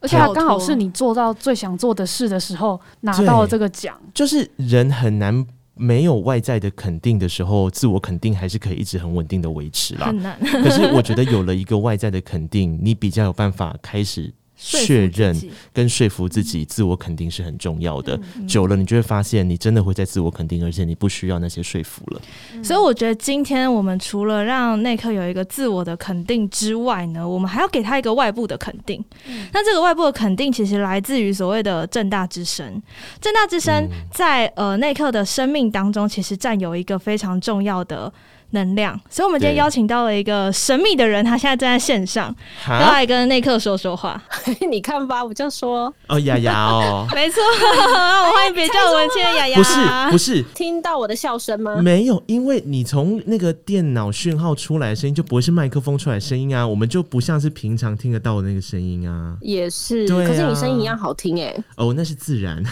[0.04, 10.08] 而且刚好是你做到最想做的事的时候拿到了这个奖，就是人很难没有外在的肯定的时候，自我肯定还是可以一直很稳定的维持啦。
[10.08, 10.38] 很难。
[10.62, 14.34] 可是我觉得有了一个外在的肯定，你比较有办法开始。
[14.64, 15.36] 确认
[15.74, 18.18] 跟说服自己，自我肯定是很重要的。
[18.48, 22.22] 久了，你就会发现，你真的会在自我肯定，而且你不需要那些说服了。
[22.64, 29.04] 所以，我觉得今天我们除了让内克有一个自我的肯定之外呢，我们还要给他一个外部的肯定。
[29.52, 32.82] 那这个外部的肯定，其实来自于所谓的正大之声。
[33.20, 38.12] 正大之声在呃内克的生命当中，其实占有一个非常重要的。
[38.54, 42.34] 能量，所以我们今天邀请到了一个神秘的人，他现在正在线上，
[42.68, 44.22] 要来跟内克说说话。
[44.70, 49.58] 你看吧，我就说哦，雅雅哦， 没错， 我欢迎别叫文倩雅雅。
[49.58, 51.76] 不是不是，听到我的笑声吗？
[51.82, 59.36] 没有，因为你从那个电脑讯号出来的声音，就不会是麦克风出来的声音啊，我们就不像是平常听得到的那个声音啊。
[59.42, 61.56] 也是，对啊，可是你声音一样好听哎。
[61.76, 62.64] 哦，那是自然。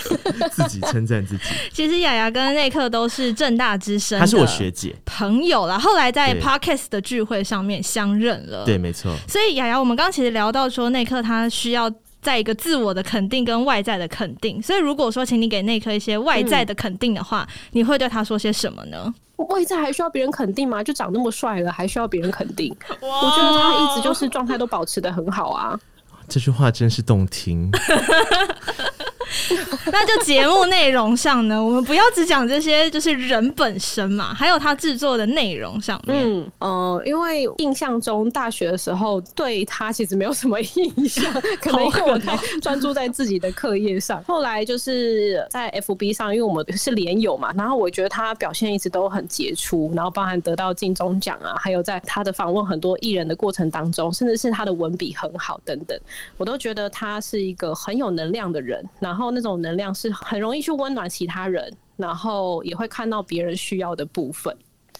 [0.50, 1.44] 自己称赞自己。
[1.72, 5.78] 其实雅雅跟内克都是正大之声，她是我学姐朋友啦。
[5.78, 8.64] 后来在 Podcast 的聚会上面相认了。
[8.64, 9.14] 对，没错。
[9.28, 14.60] 所以雅雅，我们刚刚其实聊到说，内克他需要在一个自我的肯定跟外在的肯定。
[14.62, 19.12] 所以如果说，请你给内克一些外在的肯定的话，嗯、你会对他说些什么呢？
[19.48, 20.84] 外在还需要别人肯定吗？
[20.84, 22.72] 就长那么帅了，还需要别人肯定？
[23.00, 25.78] 我觉得他一直就是状态都保持的很好啊。
[26.28, 27.68] 这句话真是动听。
[29.92, 36.24] 那就节目内容上呢，我们不要只讲这些，就是人本身嘛，还有他制作的内容上面。
[36.24, 41.24] 嗯，呃，因为印象中大学的时候对他其实没有什么印象，
[41.60, 44.22] 可能因为我太专注在自己的课业上。
[44.24, 55.98] 后来就是在 FB 上，因为我们是连友嘛，然后我觉得他表现一直都很杰出，然后包含得到金钟奖啊，还有在他的访问很多艺人的过程当中，甚至是他的文笔很好等等，
[56.36, 64.54] 我都觉得他是一个很有能量的人，然后后那种能量是很容易去温暖其他人，然后也会看到别人需要的部分，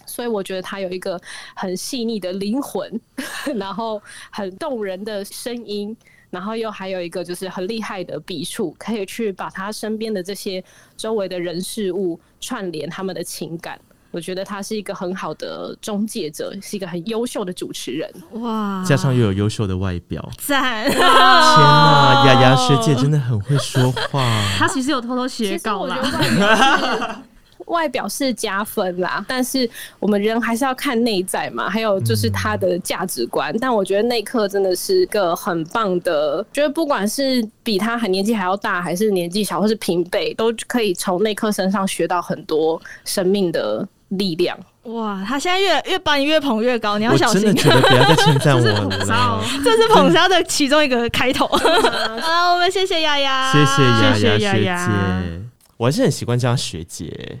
[0.05, 1.19] 所以我觉得他有一个
[1.55, 2.99] 很细腻的灵魂，
[3.55, 5.95] 然后很动人的声音，
[6.29, 10.63] 然后又还有一个就是很厉害的笔触，可以去把他身边的这些
[10.95, 13.79] 周围的人事物串联他们的情感。
[14.13, 18.07] 我觉得他是一个很好的中介者，是一个很优秀的主持人。
[18.33, 20.87] 哇，加上又有优秀的外表，赞！
[20.87, 24.23] 天哪，雅雅学姐真的很会说话。
[24.55, 27.23] 她其实有偷偷写稿啦。
[27.67, 33.51] 外表是加分啦，但是我们人还是要看内在嘛，还有就是他的价值观。
[33.53, 43.87] 嗯、但我觉得内克真的是个很棒的，觉得不管是比他很年纪还要大，还是年纪小，或是平辈，都可以从内克身上学到很多生命的。
[44.17, 45.23] 力量哇！
[45.25, 47.47] 他现在越越把你越捧越高，你要小心。
[47.47, 48.89] 我真的觉得不要再称赞我了。
[49.63, 51.47] 这是捧杀的其中一个开头。
[52.19, 55.41] 好，我们谢谢雅雅，谢谢雅雅学姐。
[55.77, 57.39] 我还是很习惯叫她学姐，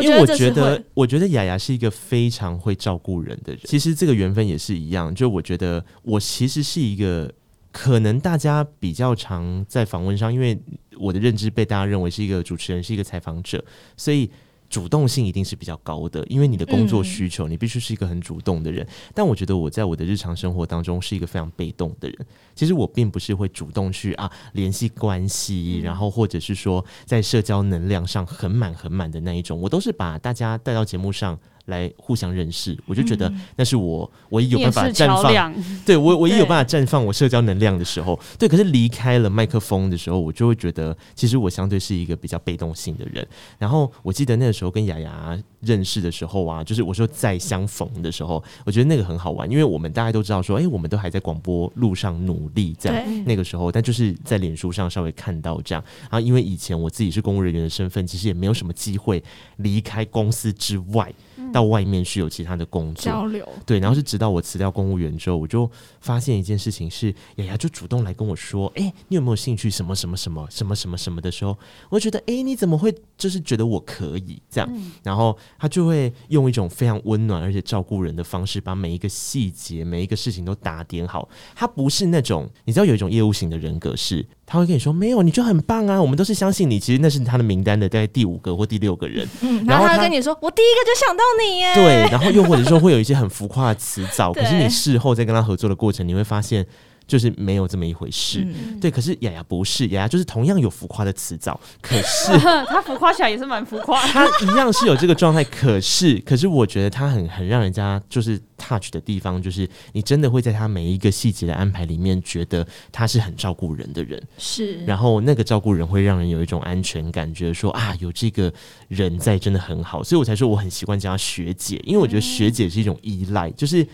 [0.00, 3.60] 因为我觉得，我觉得雅雅是一个非常会照顾人的人。
[3.64, 7.30] 其实这个缘分也是一样，就我觉得我其实是一个
[7.70, 10.58] 可能大家比较常在访问上，因为
[10.98, 13.62] 我的认知被大家认为是一个主持人，是一个采访者，
[13.94, 14.30] 所以。
[14.68, 18.84] 主动性一定是比较高的，因为你的工作需求，你必须是一个很主动的人。
[18.84, 22.26] 嗯、但我觉得我在我的日常生活当中是一个非常被动的人。
[22.54, 31.38] 其实我并不是会主动去啊联系关系，然后或者是说在社交能量上很满很满的那一种，我都是把大家带到节目上。
[31.68, 35.54] 来互相认识，我就觉得那是我唯一有办法绽放，
[35.86, 38.48] 对我唯一有办法绽放我社交能量的时候，对。
[38.48, 43.26] 可是离开了麦克风的时候，我就会觉得，其实我相对是一个比较被动性的人。
[43.58, 55.84] 然后我记得那个时候跟雅雅认识的时候啊，就是我说再相逢的时候，我觉得那个很好玩，因为我们大家都知道说，哎、欸，我们都还在广播路上努力，在那个时候，但就是在脸书上稍微看到这样。
[56.02, 59.22] 然后因为以前我自己是公务人员的身份，其实也没有什么机会
[59.56, 61.12] 离开公司之外。
[61.52, 71.56] 到外面去有其他的工作交流，对，然后是直到我辞掉公务员之后，我就发现一件事情是，雅雅就主动来跟我说：“哎、欸，你有没有兴趣什么什么什么什么什么什么的时候，
[71.88, 74.68] 我就觉得，哎、欸，你怎么会就是觉得我可以这样？
[74.72, 81.28] 嗯、然后他就会用一种非常温暖而且照顾人的方式，把每一个细节、每一个事情都打点好。
[81.54, 86.00] 他不是那种你知道有一种业务型的人格是。”他会跟你说：“没有，你就很棒啊！
[86.00, 86.80] 我们都是相信你。
[86.80, 89.28] 其实那是他的名单的大概第五个或第六个人。
[89.42, 91.74] 嗯，然后他会跟你说：我第一个就想到你耶。
[91.74, 96.66] 对，然后又或者说会有一些很浮夸的词藻，可是你事后在跟他合作的过程，你会发现。”
[97.08, 98.90] 就是没有这么一回事，嗯、对。
[98.90, 104.00] 可是雅雅不是，雅雅就是同样有浮夸的词藻，可是 她浮夸起来也是蛮浮夸。
[104.08, 114.22] 她一样是有这个状态，可是，可是我觉得她很很让人家就是 touch 的地方，就是你真的会在她每一个细节的安排里面，觉得她是很照顾人的人。
[114.36, 118.52] 是，然后那个照顾人会让人有一种安全感，觉得说啊，有这个
[118.88, 123.86] 人在真的很好，所以我才说我很习惯叫她学姐，因为我觉得学姐是一种依赖，就是。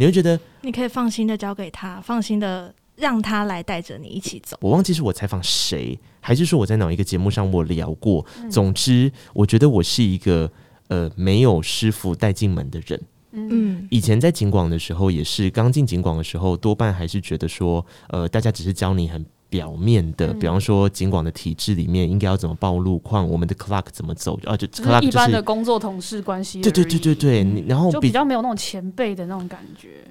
[0.00, 4.56] 你会觉得你可以放心的交给他，放心的让他来带着你一起走。
[4.60, 8.24] 我忘记是我采访谁，还是说我在哪一个节目上我聊过。
[8.40, 10.48] 嗯、总之，我觉得我是一个
[10.86, 13.02] 呃没有师傅带进门的人。
[13.32, 19.26] 嗯，以前在景广的时候也是，刚进景广的时候，多半还是觉得说，呃，大家只是教你很。
[19.48, 30.04] 表面的，比方说，尽管的体制里面应该要怎么报路况，我们的 clock 怎么走，啊，就 clock 一般的工作同事关系，对对对对对，然后就比较没有那种前辈的那种感觉。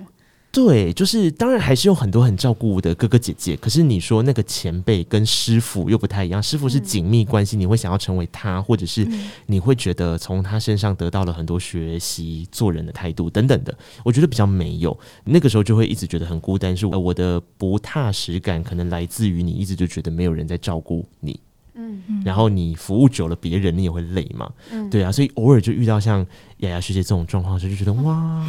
[0.57, 9.07] 对，就是当然还是有很多很照顾的哥哥姐姐，可是你说那个前辈跟师傅又不太一样，师傅是紧密关系，嗯、你会想要成为他，或者是
[9.45, 21.39] 你会觉得从他身上得到了很多学习做人的态度等等的，我觉得比较没有，那个时候就会一直觉得很孤单，是我的不踏实感可能来自于你一直就觉得没有人在照顾你。
[21.79, 24.51] 嗯，然后你服务久了，别人你也会累嘛。
[24.71, 26.25] 嗯，对啊，所以偶尔就遇到像
[26.57, 28.43] 雅雅学姐这种状况的时候，就觉得哇，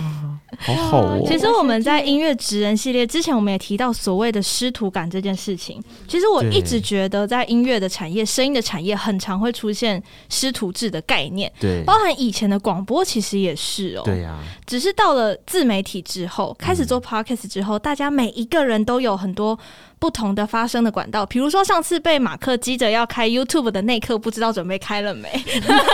[0.59, 1.23] 好好哦。
[1.29, 5.83] 其实我们在音乐职人系列之前，我们也提到所谓的师徒感这件事情。
[6.07, 11.53] 其实我一直觉得，在音乐的产业、声音的产业，很常会出现师徒制的概念。
[11.61, 14.03] 对，包含以前的广播，其实也是哦。
[14.05, 14.39] 对呀。
[14.67, 19.59] 只是到了自媒体之后，开始做 podcast 之后，大家每一个人都有很多。
[20.01, 25.29] 不同的发声的管道，比如说上次被马克急着要开 YouTube 的那一刻，不知道准备开了没？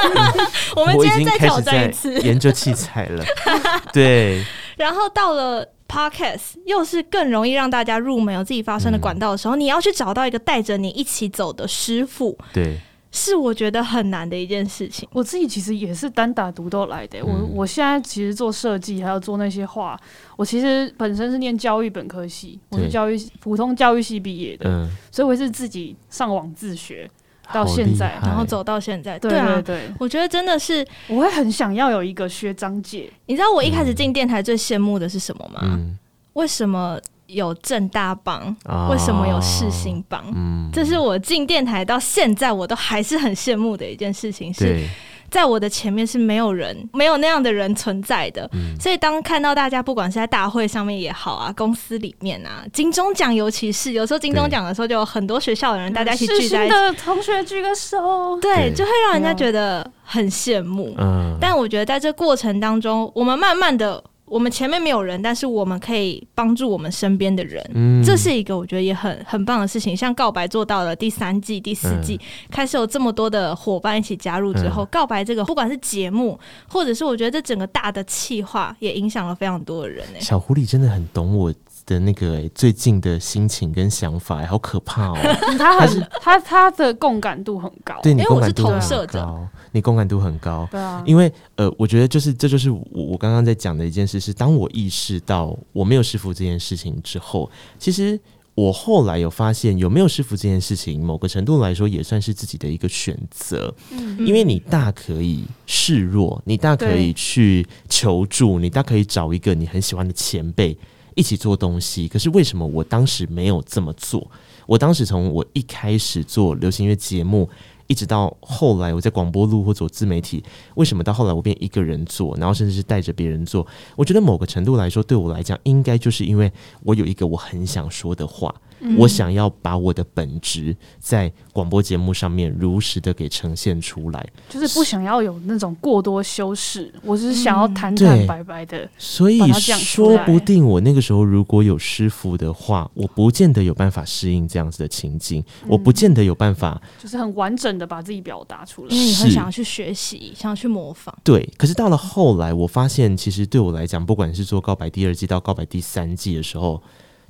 [0.76, 3.24] 我们今天再挑战一次， 研究器材了。
[3.92, 4.44] 对，
[4.76, 12.36] 然后到了 Podcast，又是更容易让大家入门有自己发声的管道的时候，嗯、你要去找到一个带着你一起走的师傅。
[12.52, 12.78] 对。
[13.16, 15.08] 是我觉得很难的一件事情。
[15.12, 17.20] 我自己其实也是单打独斗来的。
[17.20, 19.96] 嗯、我我现在其实做设计，还要做那些画。
[20.36, 27.08] 我其实本身是念教育本科系，我是教育普通教育系毕业的，嗯、所以我是自己上网自学
[27.52, 29.18] 到现在，然后走到现在。
[29.18, 33.10] 对对对，我觉得真的是，我会很想要有一个学长姐。
[33.26, 35.60] 你知道我一开始进电台最羡慕的是什么吗？
[35.62, 35.98] 嗯、
[36.34, 36.98] 为什么？
[37.26, 38.54] 有正大帮，
[38.90, 40.20] 为什么有世新帮？
[40.20, 44.52] 哦嗯、这是我进电台到现在我都还是很羡慕的一件事情。
[44.52, 44.86] 是
[45.34, 48.48] 在我的前面是没有人，没有那样的人存在的。
[48.52, 60.94] 嗯、所以当看到大家不管是在大会上面也好啊，公司里面啊，金钟奖尤其是有时候金钟奖的时候，就有很多学校的人大家一起聚在一起，的同学举个手，对，就会让人家觉得很羡慕。
[60.98, 64.00] 嗯、但我觉得在这过程当中，我们慢慢的。
[64.26, 69.94] 我们前面没有人，但是我们可以帮助我们身边的人，嗯，这是一个我觉得也很很棒的事情。
[69.96, 80.04] 像告白做到了第三季、第四季，嗯、开始有这么多的伙伴一起加入之后，嗯、告白这个不管是节目，或者是我觉得这整个大的企划，也影响了非常多的人。
[80.20, 81.52] 小狐狸真的很懂我
[81.86, 85.16] 的那个最近的心情跟想法，好可怕哦！
[85.58, 98.18] 他很他他的共感度很高，对，你共感度很高，你共感度很高，对啊，因为呃，我觉得就是这就是我我刚刚在讲的一件事，是当我意识到我没有师傅这件事情之后，其实
[98.54, 103.74] 我后来有发现，有没有师傅这件事情，某个程度来说也算是自己的一个选择。
[103.90, 110.78] 嗯，因为你大可以示弱，你大可以去求助，你大可以找一个你很喜欢的前辈
[111.14, 112.08] 一起做东西。
[112.08, 114.30] 可是为什么我当时没有这么做？
[114.66, 117.48] 我当时从我一开始做流行音乐节目。
[117.86, 120.42] 一直到后来，我在广播录或做自媒体，
[120.74, 123.66] 为什么到后来我变一个人做，然后甚至是带着别人做？
[123.94, 126.50] 我觉得某个程度来说，对我来讲，应该就是因为
[126.82, 128.54] 我有一个我很想说的话。
[128.96, 138.88] 我想要把我的本职在广播节目上面如实的给呈现出来，就是不想要有那种过多修饰，我只是想要坦坦白白的。
[138.98, 151.16] 所以说不定我那个时候如果有师傅的话，我不见得有办法适应这样子的情境，我不见得有办法，就是很完整的把自己表达出来，因为你会想要去学习，想要去模仿。
[151.24, 156.82] 对，可是到了后来，我发现其实对我来讲，不管是做告白第二季到告白第三季的时候。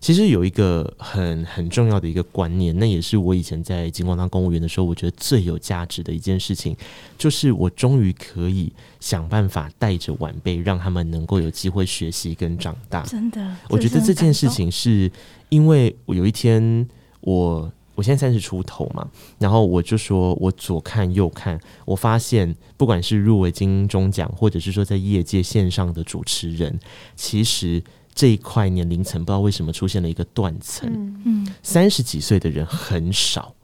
[0.05, 6.76] 其实有一个很很重要的一个观念，那也是我以前在金光当公务员的时候，我觉得最有价值的一件事情，
[7.16, 13.02] 就是我终于可以想办法带着晚辈，让他们能够有机会学习跟长大。
[13.05, 15.11] 真的，我觉得这件事情是
[15.48, 16.86] 因为我有一天
[17.22, 26.78] 我我现在三十出头嘛，然后我就说我左看右看，我发现不管是入围金钟奖，或者是说在业界线上的主持人，
[27.16, 27.82] 其实。
[28.14, 30.88] 这一块年龄层不知道为什么出现了一个断层，
[31.24, 33.54] 嗯，三十几岁的人很少。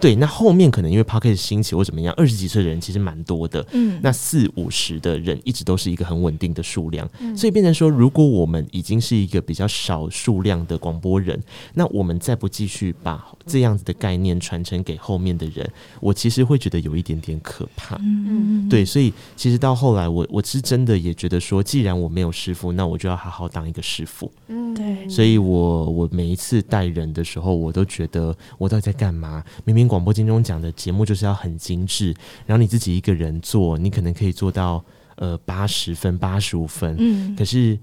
[0.00, 3.64] 对，那后面可能因为 Podcast 兴起或怎么样，二十几岁的人其实蛮多的。
[3.70, 11.40] 嗯，那四五十的人一直都是一个很稳定的数量，嗯，所以变成说，如果我们已经是一个比较少数量的广播人，
[11.72, 15.66] 那我们再不继续把这样子的概念传承给后面的人，
[16.00, 17.96] 我其实会觉得有一点点可怕。
[17.96, 24.30] 嗯嗯，对，所以其实到后来我，我我是真的也觉得说，既然我没有师傅，那我就要好好当一个师傅。
[24.48, 29.42] 嗯，对，所以我我每一次带人的时候，我都觉得我到底在干嘛？
[29.64, 29.84] 明明。
[29.94, 32.12] 广播金钟奖的节目就是要很精致，
[32.46, 34.82] 然后你自己一个人做，你可能可以做到
[35.16, 37.78] 呃八十分、八十五分，嗯，可是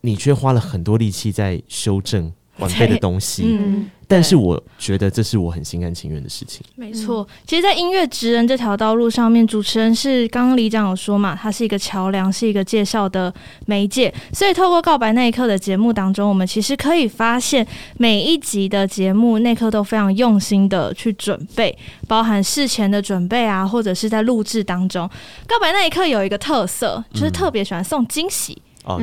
[0.00, 3.90] 你却花了很多力气在修正 晚辈的东西，嗯。
[4.12, 6.62] 但是我觉得这是我很心甘情愿的事情。
[6.76, 13.32] 没错，其实，在音乐职人这条道路上面，主持人是刚刚李长有说嘛，他是一个桥梁，是一个介绍的
[13.66, 14.12] 媒介。
[14.32, 25.08] 所以，透过告白那一刻的节目当中，我们其实可以发现，每一集的节目那刻都非常用心的去准备，包含事前的准备啊，或者是在录制当中。
[25.46, 28.60] 告白那一刻有一个特色，就是特别喜欢送惊喜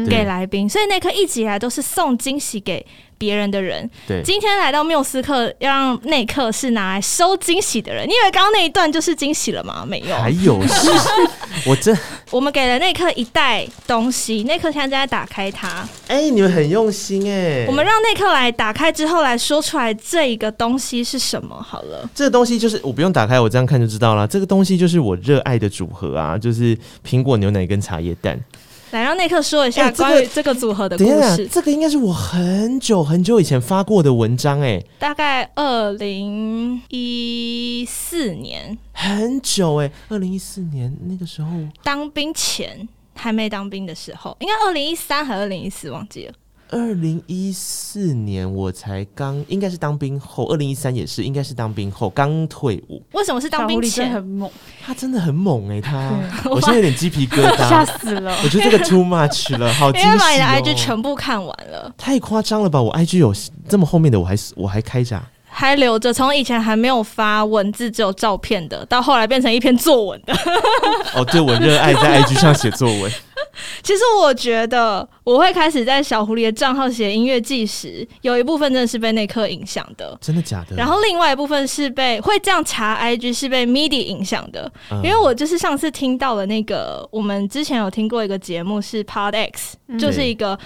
[0.07, 2.85] 给来宾，嗯，所以那刻一直以来都是送惊喜给。
[3.19, 8.07] 别人的人，对，今天来到缪斯克，要让内克是拿来收惊喜的人。
[8.07, 9.85] 你以为刚刚那一段就是惊喜了吗？
[9.85, 10.89] 没有，还有是，
[11.69, 11.95] 我这
[12.31, 15.67] 我们给了内克一袋东西，内克现在正在打开它。
[16.07, 17.65] 哎、欸，你们很用心哎。
[17.67, 22.09] 我们让内克来打开之后来说出来这一个东西是什么好了。
[22.15, 24.25] 这个东西就是我不用打开，我这样看就知道了。
[24.25, 28.39] 这个东西就是我热爱的组合啊，就是苹果牛奶跟茶叶蛋。
[28.91, 31.11] 来让内克说一下关于这个组合的故事。
[31.11, 41.49] 欸这个、这个应该是我很久很久以前发过的文章，哎，大概二零一四年，很久哎，二零一四年那个时候。
[41.83, 46.33] 当兵前还没当兵的时候，应该二零一三还是二零一四忘记了。
[46.71, 50.45] 二零一四年我才刚，应该是当兵后。
[50.49, 53.01] 二零一三也是，应该是当兵后刚退伍。
[53.13, 54.11] 为什么是当兵前？
[54.11, 54.49] 很猛，
[54.85, 56.11] 他真的很猛哎、欸，他，
[56.49, 58.35] 我现在有点鸡皮疙瘩， 吓死了。
[58.43, 62.79] 我觉得这个 too much 了， 好惊喜、喔、因为把你的 IG 全部看完了，太夸张了吧？
[62.79, 63.33] 我 IG 有
[63.67, 66.13] 这么后面的，我还我还开着、啊，还留着。
[66.13, 70.33] 从以前还没有发文字，只有照片的，到后来变成一篇作文的。
[71.15, 73.11] 哦，对，我热爱在 IG 上写作文。
[73.83, 80.75] 其实我觉得我会开始在小狐狸的账号写音乐纪实，有一部分真的是被那刻影响的，真的假的？
[80.75, 90.57] 然后另外一部分是被会这样查 IG 是被 MIDI 影响的，嗯，因为我就是上次听到了那个，我们之前有听过一个节目是 Pod X，嗯，就是一个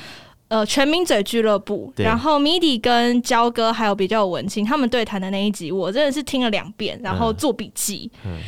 [0.47, 8.11] 呃全民嘴俱乐部，然后 MIDI 跟焦哥还有比较文青他们对谈的那一集，我真的是听了两遍，然后做笔记。
[8.25, 8.39] 嗯嗯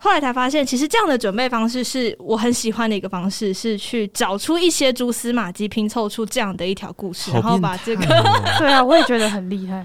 [0.00, 8.04] 后来才发现，其实这样的准备方式是我很喜欢的一个方式，是去找出一些蛛丝马迹，拼凑出这样的一条故事，然后把这个
[8.58, 9.84] 对啊，我也觉得很厉害。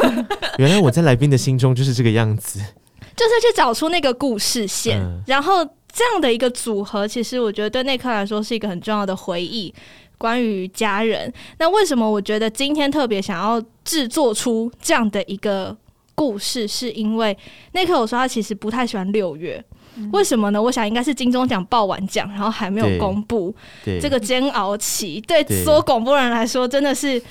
[0.56, 2.58] 原来我在来宾的心中就是这个样子，
[3.14, 9.74] 就是去找出那个故事线，嗯、然后这样的一个组合，其实我觉得对内科来说是一个很重要的回忆，
[10.16, 11.30] 关于家人。
[11.58, 15.76] 那为什么我觉得今天特别想要制作出这样的一个？
[16.20, 17.34] 故事是因为
[17.72, 19.64] 那刻我说他其实不太喜欢六月，
[19.96, 20.60] 嗯，为什么呢？
[20.60, 23.54] 我想应该是金钟奖报完奖，然后还没有公布
[24.02, 27.22] 这个煎熬期，对所有广播人来说真的是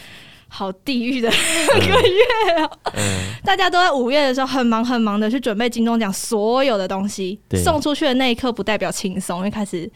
[0.48, 1.30] 好地狱的
[1.78, 2.92] 一个月哦、喔。
[2.96, 9.88] 嗯、大家都在五月的时候很忙很忙的去准备金钟奖所有的东西，送出去的那一刻不代表轻松，因为开始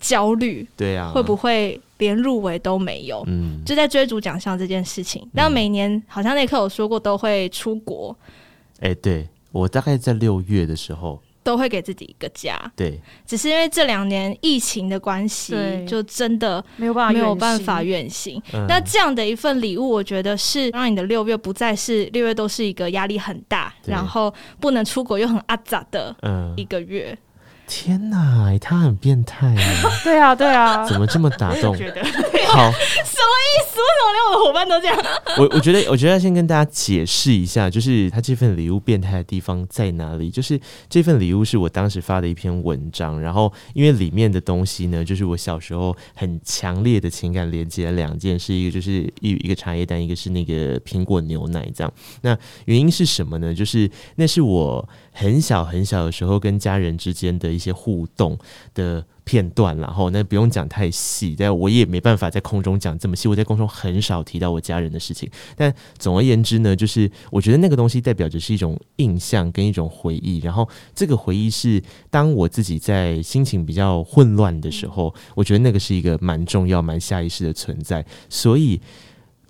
[0.00, 0.68] 焦虑。
[0.76, 3.22] 对啊，会不会连入围都没有？
[3.26, 5.28] 嗯，就在追逐奖项这件事情。
[5.32, 8.16] 然后每年好像那一刻有说过都会出国。
[8.80, 11.20] 哎、欸，对我大概在六月的时候。
[11.44, 15.54] 都会给自己一个家，对，只是因为这两年疫情的关系，
[15.86, 18.42] 就真的没有办法没有办法远行。
[18.66, 26.16] 那这样的一份礼物，我觉得是让你的六月不再是六月都是一个压力很大，然后不能出国又很阿杂的
[26.56, 27.10] 一个月。
[27.10, 27.18] 嗯
[27.66, 29.90] 天呐，他很变态啊！
[30.04, 31.76] 对啊，对啊，怎么这么打动？
[31.76, 32.02] 觉得
[32.46, 33.80] 好，什么意思？
[33.84, 34.96] 为什么连我的伙伴都这样？
[35.38, 40.30] 我我觉得，我觉得要先跟大家解释一下，就是他这份礼物变态的地方在哪里？
[40.30, 51.92] 就是这份礼物是我当时发的一篇文章，然后因为里面的东西呢，就是我小时候很强烈的情感连接的两件事，一个就是一一个茶叶蛋，一个是那个苹果牛奶，这样。
[52.22, 53.54] 那原因是什么呢？
[53.54, 57.54] 就是那是我很小很小的时候跟家人之间的。
[57.54, 58.36] 一些互动
[58.74, 63.26] 的片段，然后那不用讲太细，但我也没办法在空中讲这么细。
[63.26, 70.38] 我在空中很少提到我家人的事情，但总而言之呢，就是我觉得那个东西代表着是一种印象跟一种回忆。
[70.40, 78.04] 然后这个回忆是当我自己在心情比较混乱的时候，我觉得那个是一个蛮重要、蛮下意识的存在。
[78.28, 78.80] 所以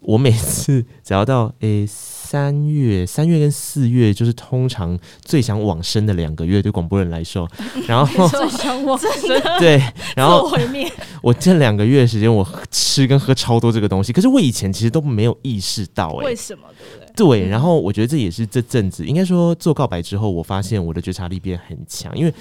[0.00, 1.86] 我每次 只要到诶。
[1.86, 7.48] 欸三月、三月跟四月就是通常最想往生的两个月，对广播人来说。
[7.86, 9.08] 然后最想往生，
[9.60, 9.80] 对，
[10.16, 10.90] 然后毁灭。
[11.22, 16.62] 我这两个月的时间，我吃跟喝超多这个东西，可是我以前其实都没有意识到、欸，哎，为什么？
[16.76, 17.38] 对不对？
[17.40, 22.34] 对，然后我觉得这也是这阵子，应该说做告白之后，我发现我的觉察力变很强，因为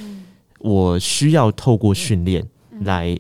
[0.58, 2.44] 我需要透过训练
[2.82, 3.16] 来。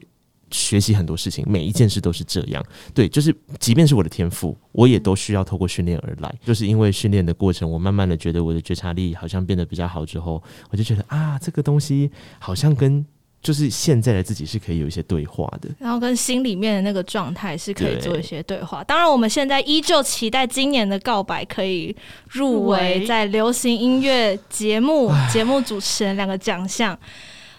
[0.53, 2.63] 学习很多事情，每一件事都是这样。
[2.93, 6.33] 对，就是即便是我的天赋，我也都需要透过训练而来。
[6.45, 13.05] 就是因为训练的过程，我慢慢的觉得我的觉察力好像变得比较好之后，我就觉得啊，这个东西好像跟
[13.41, 18.81] 就是现在的自己是可以有一些对话的，然后跟心里面的那个状态是可以做一些对话。
[18.83, 21.93] 对当然，我们现在依旧期待今年的告白可以
[22.29, 26.97] 入围在流行音乐节目节目主持人两个奖项。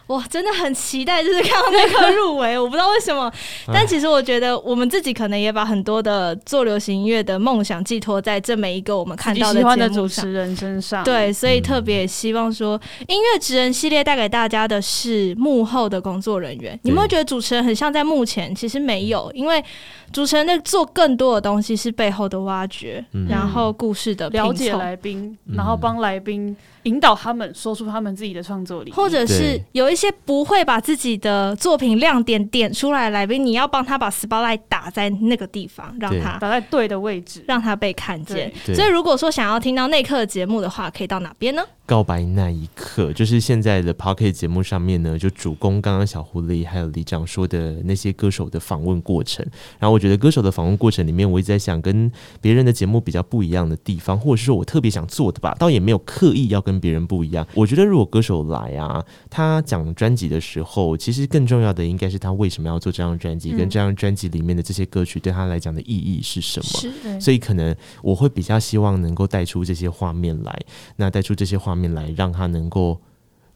[0.09, 3.33] 哇，真的很期待，就是看到那个入围， 我不知道为什么，
[3.73, 11.03] 但其实我觉得我们自己可能也把很多的做流行音乐的梦想寄托在这每一个我们看到的主持人身上。
[11.05, 12.79] 对，所以特别希望说，
[13.09, 16.79] 音乐职人系列带给大家的是幕后的工作人员。
[16.83, 18.55] 你们会觉得主持人很像在幕前？
[18.55, 19.65] 其实没有，因为
[20.13, 26.55] 主持人在做更多的东西是背后的挖掘，然后故事的了解来宾，然后帮来宾。
[26.85, 38.53] 引导他们说出他们自己的创作力，或者是有一些不会把自己的作品亮点点出来来宾，你要帮他把 spotlight 打在那个地方，让他打在对的位置，让他被看见。
[38.65, 41.63] 所以，如果说想要听到那刻的节目的话，可以到哪边呢？
[41.87, 49.45] 告白那一刻，就是现在的 Pocket 节目上面呢，就主攻刚刚小狐狸还有李长说的那些歌手的访问过程。
[49.79, 52.11] 然后我觉得歌手的访问过程里面，我一直在想跟
[52.41, 57.47] 别人的节目比较不一样的地方，或者是说我特别想做的吧，倒也没有刻意要跟别人不一样。
[57.55, 67.21] 我觉得如果歌手来啊，他讲专辑的时候，其实更重要的应该是他为什么要做这张专辑，跟这张专辑里面的这些歌曲对他来讲的意义是什么。
[67.21, 70.59] 所以可能我会比较希望能够带出这些画面来，
[70.97, 71.75] 那带出这些画。
[71.75, 73.01] 面来让他能够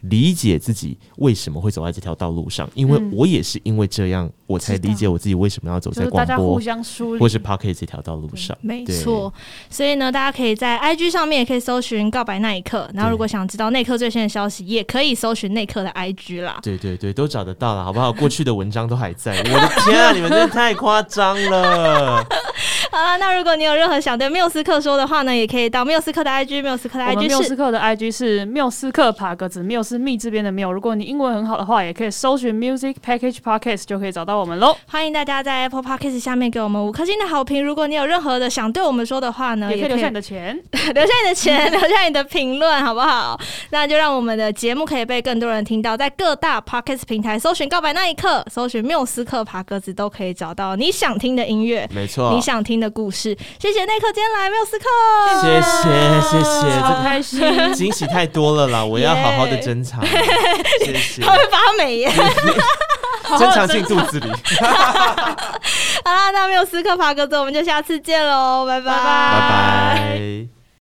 [0.02, 6.60] 理解自己为什么会走在这条道路上，因为我也是因为这样，我才理解我自己为什么要走在广播
[7.18, 8.56] 或是 Podcast 这条道路上。
[8.60, 9.32] 没错，
[9.68, 16.58] 所以呢，大家可以在 IG 上面也可以搜寻“告白那一刻”，然后如果想知道内科最新的消息，也可以搜寻内科的 IG 啦。
[16.62, 18.12] 对对对，都找得到了，好不好？
[18.12, 19.36] 过去的文章都还在。
[19.38, 22.24] 我的天啊，你们真的太夸张了！
[22.90, 30.72] 好了，那如果你有任何想对缪斯克说的话呢，也可以到缪斯克的 IG，缪斯克的 IG 是缪斯克的 IG 是缪斯克爬格子，缪斯密这边的缪。
[30.72, 34.76] 如果你英文很好的话，也可以搜寻 Music Package Podcast 就可以找到我们喽。
[34.86, 37.62] 欢迎大家在 Apple Podcast 下面给我们五颗星的好评。
[37.62, 40.58] 如果你有任何的想对我们说的话呢，也可以留下你的钱，
[40.94, 43.38] 留下你的钱，留下你的评论，好不好？
[43.70, 53.36] 那就让我们的节目可以被更多人听到，在各大 Podcast 平台搜寻告白那一刻，搜寻缪斯克爬格子，都可以找到你想听的音乐，没错，你想听的故事。
[53.58, 54.84] 谢谢内克今天来缪斯克，
[55.40, 58.84] 谢谢谢谢，好开心，惊喜太多了啦！
[58.84, 60.04] 我要 好好的珍藏，
[60.84, 61.22] 谢谢。
[61.22, 62.12] 他会发美耶，
[63.38, 64.30] 珍藏进肚子里。
[66.04, 70.57] 好啦，那缪斯克爬格子，我们就下次见喽，拜拜拜拜。